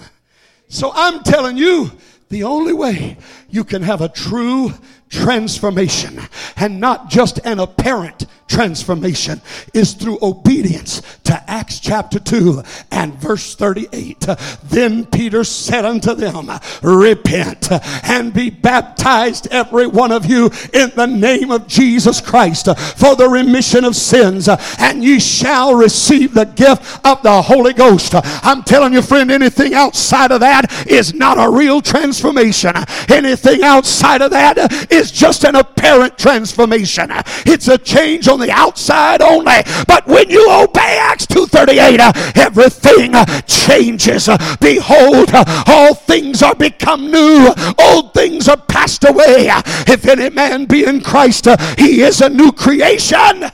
[0.68, 1.92] So I'm telling you,
[2.28, 3.16] the only way
[3.48, 4.72] you can have a true
[5.08, 6.20] transformation
[6.56, 9.40] and not just an apparent transformation
[9.74, 14.26] is through obedience to Acts chapter 2 and verse 38.
[14.64, 16.50] Then Peter said unto them,
[16.82, 17.70] Repent
[18.04, 22.66] and be baptized, every one of you, in the name of Jesus Christ
[22.96, 28.14] for the remission of sins, and ye shall receive the gift of the Holy Ghost.
[28.14, 32.74] I'm telling you, friend, anything outside of that is not a real transformation.
[33.08, 35.56] Anything outside of that is just an
[35.86, 37.10] apparent transformation.
[37.46, 39.62] It's a change on the outside only.
[39.86, 43.14] But when you obey Acts 2:38, uh, everything
[43.46, 44.28] changes.
[44.60, 45.30] Behold,
[45.66, 47.52] all things are become new.
[47.78, 49.48] Old things are passed away.
[49.86, 51.46] If any man be in Christ,
[51.78, 53.50] he is a new creation.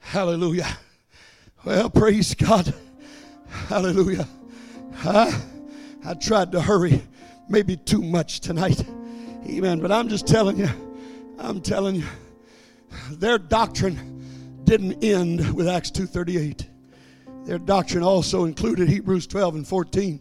[0.00, 0.78] Hallelujah.
[1.64, 2.74] Well, praise God.
[3.68, 4.28] Hallelujah.
[5.02, 5.42] I,
[6.04, 7.02] I tried to hurry,
[7.48, 8.84] maybe too much tonight.
[9.46, 9.80] Amen.
[9.80, 10.68] But I'm just telling you,
[11.38, 12.04] I'm telling you,
[13.10, 16.66] their doctrine didn't end with Acts 2:38.
[17.44, 20.20] Their doctrine also included Hebrews 12 and 14.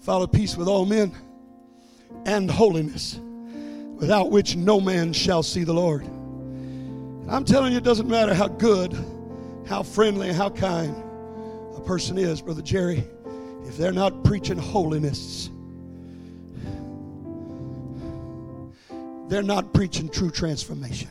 [0.00, 1.12] Follow peace with all men
[2.24, 3.18] and holiness,
[3.96, 6.04] without which no man shall see the Lord.
[7.28, 8.96] I'm telling you, it doesn't matter how good,
[9.66, 10.94] how friendly, how kind
[11.76, 13.04] a person is, Brother Jerry,
[13.64, 15.50] if they're not preaching holiness,
[19.32, 21.08] they're not preaching true transformation.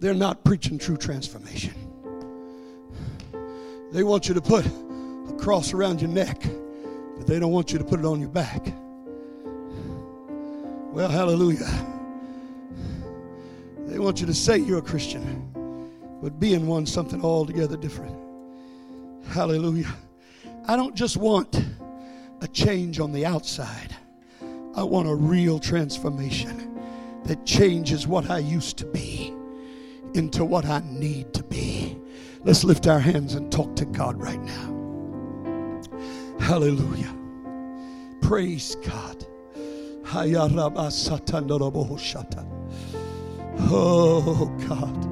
[0.00, 1.72] They're not preaching true transformation.
[3.90, 6.42] They want you to put a cross around your neck,
[7.16, 8.70] but they don't want you to put it on your back.
[10.92, 11.64] Well, hallelujah.
[13.86, 18.14] They want you to say you're a Christian, but being one something altogether different.
[19.28, 19.94] Hallelujah.
[20.68, 21.64] I don't just want
[22.42, 23.96] a change on the outside,
[24.74, 26.80] I want a real transformation
[27.24, 29.34] that changes what I used to be
[30.14, 31.96] into what I need to be.
[32.44, 34.80] Let's lift our hands and talk to God right now.
[36.40, 37.14] Hallelujah.
[38.22, 39.26] Praise God.
[43.58, 45.06] Oh God.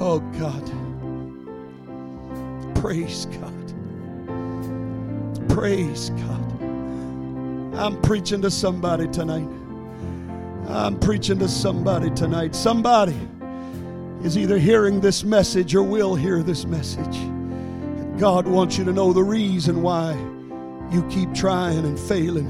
[0.00, 0.79] Oh God.
[2.80, 3.74] Praise God.
[5.50, 6.62] Praise God.
[7.74, 9.46] I'm preaching to somebody tonight.
[10.66, 12.54] I'm preaching to somebody tonight.
[12.54, 13.18] Somebody
[14.24, 17.18] is either hearing this message or will hear this message.
[18.18, 20.12] God wants you to know the reason why
[20.90, 22.48] you keep trying and failing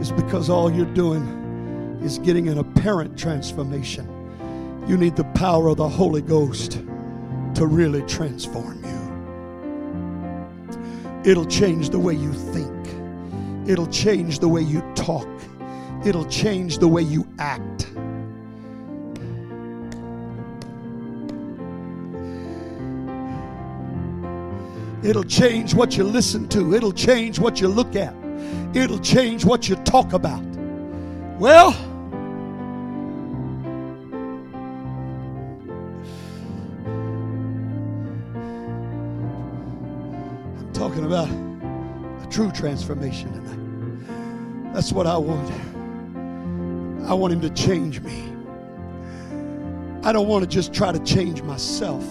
[0.00, 4.06] is because all you're doing is getting an apparent transformation.
[4.86, 6.80] You need the power of the Holy Ghost
[7.56, 8.87] to really transform you.
[11.28, 15.28] It'll change the way you think, it'll change the way you talk,
[16.06, 17.86] it'll change the way you act.
[25.02, 26.74] It'll change what you listen to.
[26.74, 28.14] It'll change what you look at.
[28.74, 30.42] It'll change what you talk about.
[31.38, 31.72] Well,
[41.08, 44.74] about a true transformation tonight.
[44.74, 45.50] That's what I want.
[47.08, 48.30] I want Him to change me.
[50.02, 52.04] I don't want to just try to change myself.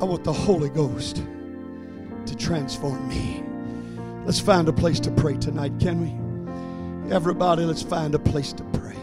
[0.00, 1.22] I want the Holy Ghost
[2.26, 3.44] to transform me.
[4.24, 7.14] Let's find a place to pray tonight, can we?
[7.14, 8.96] Everybody, let's find a place to pray.